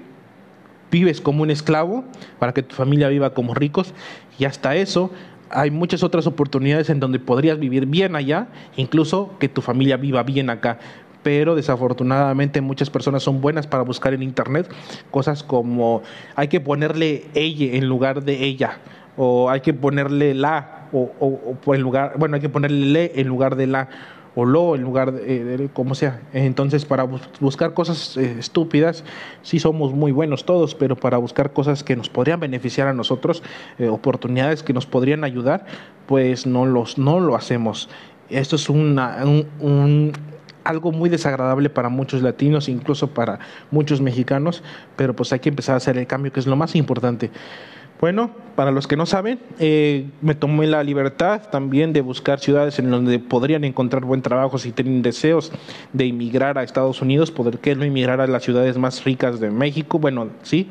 vives 0.91 1.21
como 1.21 1.43
un 1.43 1.51
esclavo 1.51 2.03
para 2.37 2.53
que 2.53 2.63
tu 2.63 2.75
familia 2.75 3.07
viva 3.07 3.33
como 3.33 3.53
ricos 3.53 3.93
y 4.37 4.45
hasta 4.45 4.75
eso 4.75 5.11
hay 5.49 5.71
muchas 5.71 6.03
otras 6.03 6.27
oportunidades 6.27 6.89
en 6.89 6.99
donde 6.99 7.19
podrías 7.19 7.57
vivir 7.57 7.85
bien 7.85 8.17
allá, 8.17 8.47
incluso 8.75 9.31
que 9.39 9.47
tu 9.47 9.61
familia 9.61 9.95
viva 9.95 10.23
bien 10.23 10.49
acá 10.49 10.79
pero 11.27 11.55
desafortunadamente 11.55 12.61
muchas 12.61 12.89
personas 12.89 13.21
son 13.21 13.41
buenas 13.41 13.67
para 13.67 13.83
buscar 13.83 14.13
en 14.13 14.23
internet 14.23 14.73
cosas 15.11 15.43
como 15.43 16.01
hay 16.37 16.47
que 16.47 16.61
ponerle 16.61 17.25
ella 17.33 17.75
en 17.75 17.89
lugar 17.89 18.23
de 18.23 18.45
ella 18.45 18.77
o 19.17 19.49
hay 19.49 19.59
que 19.59 19.73
ponerle 19.73 20.33
la 20.33 20.87
o, 20.93 21.11
o, 21.19 21.75
en 21.75 21.81
lugar 21.81 22.13
bueno 22.17 22.35
hay 22.35 22.41
que 22.41 22.47
ponerle 22.47 22.77
le 22.77 23.19
en 23.19 23.27
lugar 23.27 23.57
de 23.57 23.67
la 23.67 23.89
o 24.35 24.45
lo 24.45 24.75
en 24.75 24.83
lugar 24.83 25.11
de, 25.11 25.67
como 25.73 25.95
sea. 25.95 26.21
Entonces, 26.31 26.85
para 26.85 27.07
buscar 27.39 27.73
cosas 27.73 28.15
eh, 28.17 28.35
estúpidas, 28.37 29.03
sí 29.41 29.59
somos 29.59 29.93
muy 29.93 30.11
buenos 30.11 30.45
todos, 30.45 30.75
pero 30.75 30.95
para 30.95 31.17
buscar 31.17 31.53
cosas 31.53 31.83
que 31.83 31.95
nos 31.95 32.07
podrían 32.07 32.39
beneficiar 32.39 32.87
a 32.87 32.93
nosotros, 32.93 33.41
eh, 33.79 33.87
oportunidades 33.87 34.61
que 34.61 34.73
nos 34.73 34.85
podrían 34.85 35.23
ayudar, 35.23 35.65
pues 36.05 36.45
no, 36.45 36.67
los, 36.67 36.99
no 36.99 37.19
lo 37.19 37.35
hacemos. 37.35 37.89
Esto 38.29 38.57
es 38.57 38.69
una, 38.69 39.25
un 39.25 40.21
algo 40.67 40.91
muy 40.91 41.09
desagradable 41.09 41.69
para 41.69 41.89
muchos 41.89 42.21
latinos, 42.21 42.67
incluso 42.67 43.07
para 43.07 43.39
muchos 43.71 44.01
mexicanos, 44.01 44.63
pero 44.95 45.15
pues 45.15 45.31
hay 45.31 45.39
que 45.39 45.49
empezar 45.49 45.75
a 45.75 45.77
hacer 45.77 45.97
el 45.97 46.07
cambio, 46.07 46.31
que 46.33 46.39
es 46.39 46.47
lo 46.47 46.55
más 46.55 46.75
importante. 46.75 47.31
Bueno, 47.99 48.29
para 48.55 48.69
los 48.69 48.85
que 48.85 48.95
no 48.95 49.07
saben, 49.07 49.39
eh, 49.57 50.07
me 50.21 50.35
tomé 50.35 50.67
la 50.67 50.83
libertad 50.83 51.41
también 51.49 51.93
de 51.93 52.01
buscar 52.01 52.39
ciudades 52.39 52.77
en 52.77 52.91
donde 52.91 53.17
podrían 53.17 53.63
encontrar 53.63 54.05
buen 54.05 54.21
trabajo 54.21 54.59
si 54.59 54.71
tienen 54.71 55.01
deseos 55.01 55.51
de 55.93 56.05
emigrar 56.05 56.59
a 56.59 56.63
Estados 56.63 57.01
Unidos, 57.01 57.31
poder 57.31 57.57
que 57.57 57.75
no 57.75 57.85
emigrar 57.85 58.21
a 58.21 58.27
las 58.27 58.43
ciudades 58.43 58.77
más 58.77 59.03
ricas 59.03 59.39
de 59.39 59.49
México, 59.49 59.97
bueno, 59.97 60.27
sí, 60.43 60.69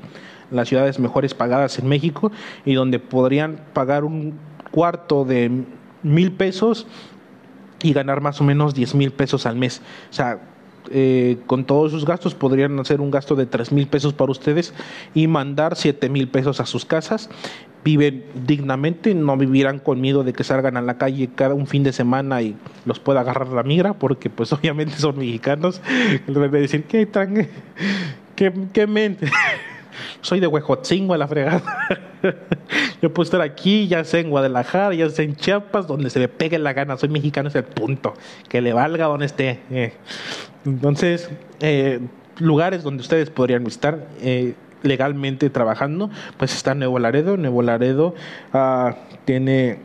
las 0.53 0.69
ciudades 0.69 1.01
mejores 1.01 1.35
pagadas 1.35 1.79
en 1.81 1.89
México 1.89 2.31
y 2.65 2.75
donde 2.75 3.01
podrían 3.01 3.59
pagar 3.73 4.05
un 4.05 4.39
cuarto 4.71 5.25
de 5.25 5.65
mil 6.05 6.33
pesos 6.33 6.87
y 7.87 7.92
ganar 7.92 8.20
más 8.20 8.40
o 8.40 8.44
menos 8.44 8.75
10 8.75 8.96
mil 8.96 9.12
pesos 9.12 9.46
al 9.46 9.55
mes. 9.55 9.81
O 10.11 10.12
sea, 10.12 10.40
eh, 10.90 11.38
con 11.46 11.64
todos 11.64 11.92
sus 11.92 12.05
gastos 12.05 12.35
podrían 12.35 12.79
hacer 12.81 13.01
un 13.01 13.11
gasto 13.11 13.37
de 13.37 13.46
3 13.46 13.70
mil 13.72 13.87
pesos 13.87 14.12
para 14.12 14.33
ustedes 14.33 14.75
y 15.14 15.29
mandar 15.29 15.77
7 15.77 16.09
mil 16.09 16.29
pesos 16.29 16.61
a 16.61 16.66
sus 16.66 16.85
casas. 16.85 17.31
Viven 17.85 18.25
dignamente, 18.44 19.14
no 19.14 19.37
vivirán 19.37 19.79
con 19.79 20.01
miedo 20.01 20.25
de 20.25 20.33
que 20.33 20.42
salgan 20.42 20.77
a 20.77 20.83
la 20.83 20.99
calle 20.99 21.29
cada 21.33 21.55
un 21.55 21.68
fin 21.68 21.85
de 21.85 21.92
semana 21.92 22.42
y 22.42 22.57
los 22.85 22.99
pueda 22.99 23.20
agarrar 23.20 23.49
la 23.49 23.62
migra, 23.62 23.94
porque 23.94 24.31
pues 24.31 24.53
obviamente 24.53 24.96
son 24.96 25.16
mexicanos. 25.16 25.81
Les 26.27 26.37
voy 26.37 26.46
a 26.46 26.49
decir, 26.49 26.85
¿qué 26.85 27.07
tan... 27.07 27.46
qué, 28.35 28.53
qué 28.72 28.87
mente? 28.88 29.31
soy 30.21 30.41
de 30.41 30.47
Huejotzingo 30.47 31.15
a 31.15 31.19
la 31.19 31.29
fregada. 31.29 31.63
Yo 33.03 33.13
puedo 33.13 33.25
estar 33.25 33.41
aquí, 33.41 33.89
ya 33.89 34.05
sea 34.05 34.21
en 34.21 34.31
Guadalajara, 34.31 34.95
ya 34.95 35.09
sea 35.11 35.25
en 35.25 35.37
Chiapas, 35.37 35.87
donde 35.87 36.11
se 36.11 36.19
me 36.19 36.29
pegue 36.29 36.59
la 36.59 36.73
gana. 36.73 36.97
Soy 36.97 37.09
mexicano, 37.09 37.49
es 37.49 37.55
el 37.55 37.65
punto. 37.65 38.15
Que 38.49 38.61
le 38.61 38.73
valga 38.73 39.07
donde 39.07 39.27
esté. 39.27 39.61
Eh. 39.71 39.93
Entonces, 40.65 41.31
eh, 41.61 42.01
lugares 42.39 42.83
donde 42.83 43.03
ustedes 43.03 43.31
podrían 43.31 43.67
estar 43.67 44.07
eh, 44.21 44.55
legalmente 44.83 45.51
trabajando, 45.51 46.11
pues 46.37 46.55
está 46.55 46.75
Nuevo 46.75 46.99
Laredo. 46.99 47.37
Nuevo 47.37 47.63
Laredo 47.63 48.15
ah, 48.53 48.97
tiene 49.25 49.79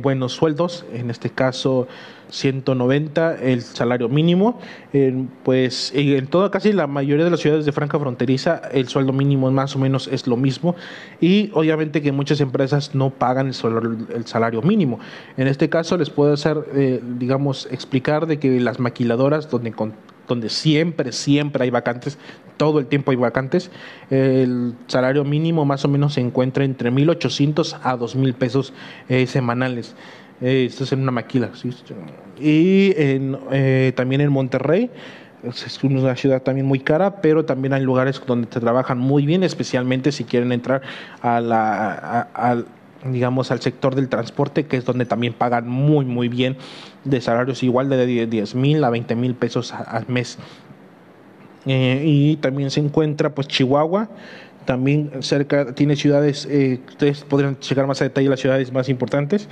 buenos 0.00 0.32
sueldos, 0.32 0.84
en 0.92 1.10
este 1.10 1.30
caso 1.30 1.86
190 2.30 3.36
el 3.36 3.62
salario 3.62 4.08
mínimo, 4.08 4.58
pues 5.44 5.92
en 5.94 6.26
toda 6.26 6.50
casi 6.50 6.72
la 6.72 6.86
mayoría 6.86 7.24
de 7.24 7.30
las 7.30 7.40
ciudades 7.40 7.64
de 7.64 7.72
franca 7.72 7.98
fronteriza 7.98 8.60
el 8.72 8.88
sueldo 8.88 9.12
mínimo 9.12 9.50
más 9.50 9.76
o 9.76 9.78
menos 9.78 10.08
es 10.08 10.26
lo 10.26 10.36
mismo 10.36 10.74
y 11.20 11.50
obviamente 11.54 12.02
que 12.02 12.12
muchas 12.12 12.40
empresas 12.40 12.94
no 12.94 13.10
pagan 13.10 13.48
el, 13.48 14.26
salario 14.26 14.62
mínimo. 14.62 15.00
En 15.36 15.48
este 15.48 15.68
caso 15.68 15.96
les 15.96 16.10
puedo 16.10 16.32
hacer, 16.32 16.58
eh, 16.74 17.00
digamos, 17.18 17.68
explicar 17.70 18.26
de 18.26 18.38
que 18.38 18.60
las 18.60 18.78
maquiladoras 18.78 19.50
donde 19.50 19.72
donde 20.28 20.50
siempre, 20.50 21.12
siempre 21.12 21.64
hay 21.64 21.70
vacantes, 21.70 22.18
todo 22.56 22.78
el 22.78 22.86
tiempo 22.86 23.10
hay 23.10 23.16
vacantes, 23.16 23.70
el 24.10 24.74
salario 24.86 25.24
mínimo 25.24 25.64
más 25.64 25.84
o 25.84 25.88
menos 25.88 26.14
se 26.14 26.20
encuentra 26.20 26.64
entre 26.64 26.92
1.800 26.92 27.78
a 27.82 27.96
2.000 27.96 28.34
pesos 28.34 28.72
eh, 29.08 29.26
semanales. 29.26 29.94
Eh, 30.40 30.66
esto 30.66 30.84
es 30.84 30.92
en 30.92 31.00
una 31.00 31.10
maquila. 31.10 31.50
¿sí? 31.54 31.70
Y 32.40 32.94
en, 32.96 33.38
eh, 33.50 33.92
también 33.96 34.20
en 34.20 34.30
Monterrey. 34.30 34.90
Es 35.44 35.84
una 35.84 36.16
ciudad 36.16 36.42
también 36.42 36.66
muy 36.66 36.80
cara, 36.80 37.20
pero 37.20 37.44
también 37.44 37.72
hay 37.72 37.82
lugares 37.82 38.20
donde 38.26 38.48
te 38.48 38.58
trabajan 38.58 38.98
muy 38.98 39.24
bien, 39.24 39.44
especialmente 39.44 40.10
si 40.10 40.24
quieren 40.24 40.50
entrar 40.50 40.82
a 41.22 41.40
la, 41.40 42.64
digamos, 43.12 43.50
al 43.50 43.60
sector 43.60 43.94
del 43.94 44.08
transporte, 44.08 44.66
que 44.66 44.76
es 44.76 44.84
donde 44.84 45.06
también 45.06 45.32
pagan 45.32 45.68
muy, 45.68 46.04
muy 46.04 46.28
bien, 46.28 46.56
de 47.04 47.20
salarios 47.20 47.62
igual 47.62 47.88
de 47.88 48.26
10 48.26 48.54
mil 48.54 48.82
a 48.84 48.90
20 48.90 49.14
mil 49.14 49.34
pesos 49.34 49.72
al 49.72 50.06
mes. 50.08 50.38
Eh, 51.66 52.02
y 52.04 52.36
también 52.36 52.70
se 52.70 52.80
encuentra, 52.80 53.34
pues, 53.34 53.48
Chihuahua, 53.48 54.08
también 54.68 55.10
cerca 55.20 55.72
tiene 55.72 55.96
ciudades, 55.96 56.46
eh, 56.50 56.80
ustedes 56.86 57.24
podrían 57.24 57.58
checar 57.58 57.86
más 57.86 58.02
a 58.02 58.04
detalle 58.04 58.28
las 58.28 58.38
ciudades 58.38 58.70
más 58.70 58.90
importantes, 58.90 59.48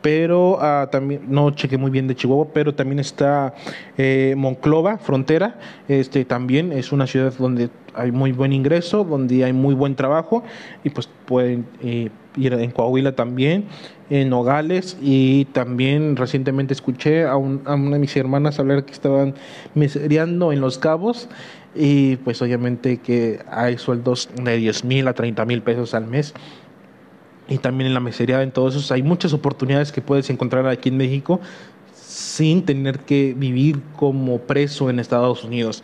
pero 0.00 0.58
ah, 0.60 0.88
también, 0.92 1.22
no 1.26 1.50
cheque 1.50 1.76
muy 1.76 1.90
bien 1.90 2.06
de 2.06 2.14
Chihuahua, 2.14 2.52
pero 2.54 2.72
también 2.72 3.00
está 3.00 3.52
eh, 3.98 4.34
Monclova, 4.36 4.98
frontera, 4.98 5.58
este 5.88 6.24
también 6.24 6.70
es 6.70 6.92
una 6.92 7.08
ciudad 7.08 7.34
donde 7.36 7.68
hay 7.94 8.12
muy 8.12 8.30
buen 8.30 8.52
ingreso, 8.52 9.02
donde 9.02 9.44
hay 9.44 9.52
muy 9.52 9.74
buen 9.74 9.96
trabajo 9.96 10.44
y 10.84 10.90
pues 10.90 11.08
pueden 11.26 11.66
eh, 11.82 12.10
ir 12.36 12.52
en 12.52 12.70
Coahuila 12.70 13.16
también, 13.16 13.64
en 14.08 14.30
Nogales 14.30 14.96
y 15.02 15.46
también 15.46 16.14
recientemente 16.14 16.74
escuché 16.74 17.24
a, 17.24 17.36
una 17.36 17.90
de 17.90 17.98
mis 17.98 18.16
hermanas 18.16 18.60
hablar 18.60 18.84
que 18.84 18.92
estaban 18.92 19.34
miseriando 19.74 20.52
en 20.52 20.60
Los 20.60 20.78
Cabos 20.78 21.28
y 21.74 22.16
pues 22.16 22.42
obviamente 22.42 22.98
que 22.98 23.40
hay 23.50 23.78
sueldos 23.78 24.28
de 24.42 24.56
10 24.56 24.84
mil 24.84 25.08
a 25.08 25.14
30 25.14 25.44
mil 25.44 25.62
pesos 25.62 25.94
al 25.94 26.06
mes. 26.06 26.34
Y 27.48 27.58
también 27.58 27.88
en 27.88 27.94
la 27.94 28.00
mesería, 28.00 28.42
en 28.42 28.52
todo 28.52 28.68
eso 28.68 28.94
hay 28.94 29.02
muchas 29.02 29.32
oportunidades 29.32 29.90
que 29.90 30.00
puedes 30.00 30.30
encontrar 30.30 30.66
aquí 30.68 30.88
en 30.88 30.96
México 30.96 31.40
sin 31.94 32.64
tener 32.64 33.00
que 33.00 33.34
vivir 33.36 33.80
como 33.96 34.38
preso 34.38 34.88
en 34.88 35.00
Estados 35.00 35.44
Unidos. 35.44 35.82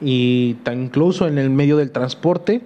Y 0.00 0.54
tan 0.64 0.84
incluso 0.84 1.26
en 1.26 1.38
el 1.38 1.50
medio 1.50 1.76
del 1.76 1.90
transporte 1.90 2.62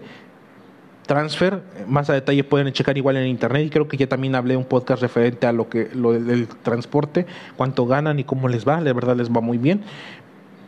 transfer 1.07 1.61
más 1.89 2.09
a 2.09 2.13
detalle 2.13 2.45
pueden 2.45 2.73
checar 2.73 2.97
igual 2.97 3.17
en 3.17 3.27
internet. 3.27 3.67
Y 3.67 3.71
creo 3.71 3.89
que 3.89 3.97
ya 3.97 4.07
también 4.07 4.35
hablé 4.35 4.57
un 4.57 4.65
podcast 4.65 5.03
referente 5.03 5.47
a 5.47 5.53
lo 5.53 5.69
que 5.69 5.91
lo 5.93 6.13
del 6.13 6.47
transporte 6.47 7.27
cuánto 7.57 7.87
ganan 7.87 8.19
y 8.21 8.25
cómo 8.25 8.49
les 8.49 8.67
va. 8.67 8.81
La 8.81 8.93
verdad 8.93 9.17
les 9.17 9.31
va 9.31 9.41
muy 9.41 9.59
bien. 9.59 9.83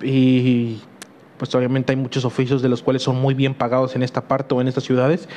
Y 0.02 0.80
pues 1.42 1.52
obviamente 1.56 1.90
hay 1.90 1.96
muchos 1.96 2.24
oficios 2.24 2.62
de 2.62 2.68
los 2.68 2.84
cuales 2.84 3.02
son 3.02 3.20
muy 3.20 3.34
bien 3.34 3.54
pagados 3.54 3.96
en 3.96 4.04
esta 4.04 4.28
parte 4.28 4.54
o 4.54 4.60
en 4.60 4.68
estas 4.68 4.84
ciudades 4.84 5.28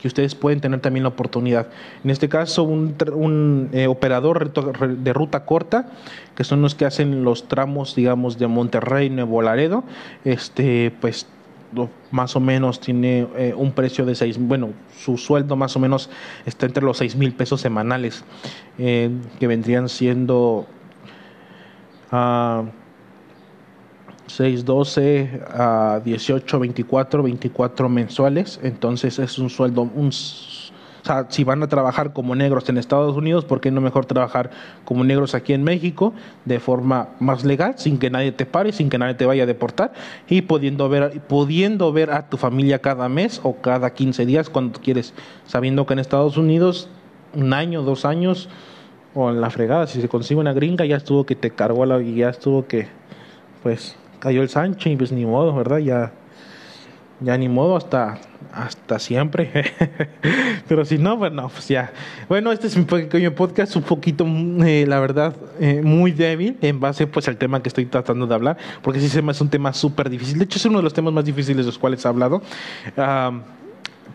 que 0.00 0.06
ustedes 0.06 0.36
pueden 0.36 0.60
tener 0.60 0.78
también 0.78 1.02
la 1.02 1.08
oportunidad. 1.08 1.66
En 2.04 2.10
este 2.10 2.28
caso, 2.28 2.62
un, 2.62 3.68
eh, 3.72 3.88
operador 3.88 4.52
de 4.52 5.12
ruta 5.12 5.44
corta, 5.44 5.90
que 6.36 6.44
son 6.44 6.62
los 6.62 6.76
que 6.76 6.84
hacen 6.84 7.24
los 7.24 7.48
tramos, 7.48 7.96
digamos, 7.96 8.38
de 8.38 8.46
Monterrey, 8.46 9.10
Nuevo 9.10 9.42
Laredo, 9.42 9.82
este, 10.24 10.92
pues 11.00 11.26
más 12.12 12.36
o 12.36 12.40
menos 12.40 12.78
tiene 12.78 13.26
eh, 13.36 13.52
un 13.56 13.72
precio 13.72 14.06
de 14.06 14.14
seis, 14.14 14.38
bueno, 14.38 14.68
su 14.96 15.18
sueldo 15.18 15.56
más 15.56 15.74
o 15.74 15.80
menos 15.80 16.08
está 16.46 16.66
entre 16.66 16.84
los 16.84 16.98
seis 16.98 17.16
mil 17.16 17.32
pesos 17.32 17.60
semanales, 17.60 18.24
eh, 18.78 19.10
que 19.40 19.48
vendrían 19.48 19.88
siendo... 19.88 20.68
Uh, 22.12 22.77
6, 24.28 24.64
12 24.64 25.40
a 25.50 26.00
18, 26.04 26.58
24, 26.58 27.22
24 27.22 27.88
mensuales. 27.88 28.60
Entonces 28.62 29.18
es 29.18 29.38
un 29.38 29.50
sueldo, 29.50 29.82
un, 29.82 30.08
o 30.08 31.04
sea, 31.04 31.26
si 31.30 31.44
van 31.44 31.62
a 31.62 31.68
trabajar 31.68 32.12
como 32.12 32.34
negros 32.34 32.68
en 32.68 32.78
Estados 32.78 33.16
Unidos, 33.16 33.44
¿por 33.44 33.60
qué 33.60 33.70
no 33.70 33.80
mejor 33.80 34.06
trabajar 34.06 34.50
como 34.84 35.04
negros 35.04 35.34
aquí 35.34 35.52
en 35.52 35.64
México 35.64 36.12
de 36.44 36.60
forma 36.60 37.08
más 37.20 37.44
legal, 37.44 37.74
sin 37.76 37.98
que 37.98 38.10
nadie 38.10 38.32
te 38.32 38.46
pare, 38.46 38.72
sin 38.72 38.90
que 38.90 38.98
nadie 38.98 39.14
te 39.14 39.26
vaya 39.26 39.44
a 39.44 39.46
deportar 39.46 39.92
y 40.28 40.42
pudiendo 40.42 40.88
ver, 40.88 41.20
pudiendo 41.22 41.92
ver 41.92 42.10
a 42.10 42.28
tu 42.28 42.36
familia 42.36 42.80
cada 42.80 43.08
mes 43.08 43.40
o 43.42 43.56
cada 43.56 43.94
15 43.94 44.26
días 44.26 44.50
cuando 44.50 44.80
quieres, 44.80 45.14
sabiendo 45.46 45.86
que 45.86 45.94
en 45.94 46.00
Estados 46.00 46.36
Unidos 46.36 46.88
un 47.34 47.52
año, 47.52 47.82
dos 47.82 48.04
años 48.04 48.48
o 49.14 49.30
en 49.30 49.40
la 49.40 49.50
fregada, 49.50 49.86
si 49.86 50.00
se 50.00 50.08
consigue 50.08 50.40
una 50.40 50.52
gringa 50.52 50.84
ya 50.84 50.96
estuvo 50.96 51.24
que 51.24 51.34
te 51.34 51.50
cargó 51.50 51.86
la 51.86 52.00
ya 52.02 52.28
estuvo 52.28 52.66
que 52.66 52.88
pues 53.62 53.96
cayó 54.18 54.42
el 54.42 54.48
Sancho 54.48 54.88
y 54.88 54.96
pues 54.96 55.12
ni 55.12 55.24
modo, 55.24 55.54
¿verdad? 55.54 55.78
Ya 55.78 56.12
ya 57.20 57.36
ni 57.36 57.48
modo 57.48 57.76
hasta 57.76 58.18
hasta 58.52 58.98
siempre. 58.98 59.50
Pero 60.68 60.84
si 60.84 60.98
no, 60.98 61.16
bueno, 61.16 61.48
pues 61.48 61.68
ya. 61.68 61.92
Bueno, 62.28 62.50
este 62.52 62.66
es 62.66 62.76
mi 62.76 62.84
pequeño 62.84 63.34
podcast, 63.34 63.76
un 63.76 63.82
poquito, 63.82 64.26
eh, 64.64 64.84
la 64.88 65.00
verdad, 65.00 65.36
eh, 65.60 65.82
muy 65.82 66.12
débil 66.12 66.56
en 66.62 66.80
base 66.80 67.06
pues 67.06 67.28
al 67.28 67.36
tema 67.36 67.62
que 67.62 67.68
estoy 67.68 67.86
tratando 67.86 68.26
de 68.26 68.34
hablar, 68.34 68.56
porque 68.82 69.00
sí 69.00 69.08
se 69.08 69.22
me 69.22 69.32
hace 69.32 69.44
un 69.44 69.50
tema 69.50 69.72
súper 69.72 70.10
difícil. 70.10 70.38
De 70.38 70.44
hecho, 70.44 70.58
es 70.58 70.64
uno 70.64 70.78
de 70.78 70.84
los 70.84 70.94
temas 70.94 71.12
más 71.12 71.24
difíciles 71.24 71.58
de 71.58 71.70
los 71.70 71.78
cuales 71.78 72.04
he 72.04 72.08
hablado. 72.08 72.42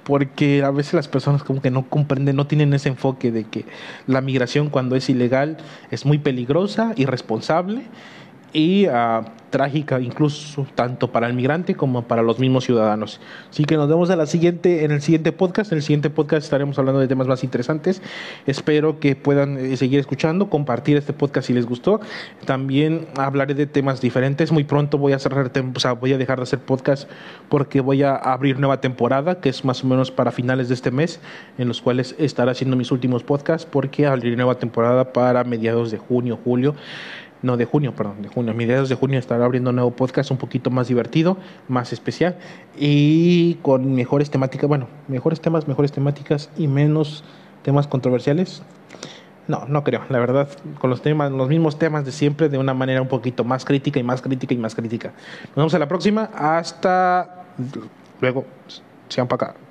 porque 0.03 0.63
a 0.63 0.71
veces 0.71 0.95
las 0.95 1.07
personas 1.07 1.43
como 1.43 1.61
que 1.61 1.71
no 1.71 1.87
comprenden, 1.87 2.35
no 2.35 2.45
tienen 2.45 2.73
ese 2.73 2.89
enfoque 2.89 3.31
de 3.31 3.45
que 3.45 3.65
la 4.05 4.19
migración 4.19 4.69
cuando 4.69 4.97
es 4.97 5.09
ilegal 5.09 5.57
es 5.91 6.05
muy 6.05 6.17
peligrosa, 6.17 6.93
irresponsable 6.97 7.83
y 8.53 8.87
uh, 8.87 9.23
trágica 9.53 9.99
incluso 9.99 10.65
tanto 10.73 11.11
para 11.11 11.27
el 11.27 11.33
migrante 11.35 11.75
como 11.75 12.03
para 12.03 12.23
los 12.23 12.39
mismos 12.39 12.65
ciudadanos. 12.65 13.21
Así 13.51 13.65
que 13.65 13.77
nos 13.77 13.87
vemos 13.87 14.09
en, 14.09 14.17
la 14.17 14.25
siguiente, 14.25 14.83
en 14.83 14.91
el 14.91 14.99
siguiente 15.01 15.31
podcast. 15.31 15.71
En 15.71 15.77
el 15.77 15.83
siguiente 15.83 16.09
podcast 16.09 16.43
estaremos 16.43 16.79
hablando 16.79 16.99
de 16.99 17.07
temas 17.07 17.27
más 17.27 17.43
interesantes. 17.43 18.01
Espero 18.47 18.99
que 18.99 19.15
puedan 19.15 19.59
eh, 19.59 19.77
seguir 19.77 19.99
escuchando, 19.99 20.49
compartir 20.49 20.97
este 20.97 21.13
podcast 21.13 21.47
si 21.47 21.53
les 21.53 21.67
gustó. 21.67 22.01
También 22.45 23.05
hablaré 23.15 23.53
de 23.53 23.67
temas 23.67 24.01
diferentes. 24.01 24.51
Muy 24.51 24.63
pronto 24.63 24.97
voy 24.97 25.13
a 25.13 25.19
cerrar, 25.19 25.51
o 25.75 25.79
sea, 25.79 25.93
voy 25.93 26.13
a 26.13 26.17
dejar 26.17 26.39
de 26.39 26.43
hacer 26.43 26.59
podcast 26.59 27.07
porque 27.47 27.79
voy 27.79 28.01
a 28.01 28.15
abrir 28.15 28.59
nueva 28.59 28.81
temporada, 28.81 29.39
que 29.39 29.49
es 29.49 29.63
más 29.63 29.83
o 29.83 29.87
menos 29.87 30.09
para 30.09 30.31
finales 30.31 30.67
de 30.67 30.73
este 30.73 30.89
mes, 30.89 31.19
en 31.59 31.67
los 31.67 31.79
cuales 31.79 32.15
estaré 32.17 32.49
haciendo 32.49 32.75
mis 32.75 32.91
últimos 32.91 33.23
podcasts 33.23 33.67
porque 33.69 34.07
abriré 34.07 34.35
nueva 34.35 34.55
temporada 34.55 35.13
para 35.13 35.43
mediados 35.43 35.91
de 35.91 35.99
junio, 35.99 36.39
julio 36.43 36.73
no 37.43 37.58
de 37.58 37.65
junio, 37.65 37.93
perdón, 37.93 38.21
de 38.21 38.29
junio, 38.29 38.53
mediados 38.53 38.89
de 38.89 38.95
junio 38.95 39.19
estará 39.19 39.45
abriendo 39.45 39.69
un 39.69 39.75
nuevo 39.75 39.91
podcast 39.91 40.32
un 40.32 40.38
poquito 40.38 40.71
más 40.71 40.88
divertido, 40.88 41.38
más 41.67 41.93
especial 41.93 42.38
y 42.77 43.56
con 43.56 43.93
mejores 43.93 44.32
temáticas, 44.32 44.67
bueno, 44.67 44.88
mejores 45.08 45.41
temas, 45.41 45.67
mejores 45.67 45.91
temáticas 45.91 46.49
y 46.58 46.67
menos 46.67 47.23
temas 47.62 47.86
controversiales. 47.86 48.63
No, 49.47 49.65
no 49.67 49.84
creo, 49.84 50.01
la 50.10 50.19
verdad, 50.19 50.47
con 50.79 50.89
los 50.89 51.01
temas, 51.01 51.29
los 51.32 51.49
mismos 51.49 51.77
temas 51.77 52.06
de 52.06 52.13
siempre, 52.13 52.47
de 52.47 52.58
una 52.58 52.73
manera 52.73 53.01
un 53.01 53.10
poquito 53.10 53.43
más 53.43 53.65
crítica 53.65 53.99
y 53.99 54.03
más 54.03 54.21
crítica 54.21 54.53
y 54.53 54.58
más 54.58 54.73
crítica. 54.73 55.12
Nos 55.49 55.56
vemos 55.58 55.73
a 55.73 55.79
la 55.79 55.88
próxima, 55.89 56.29
hasta 56.34 57.43
luego, 58.21 58.45
sean 59.10 59.27
para 59.27 59.51
acá. 59.51 59.62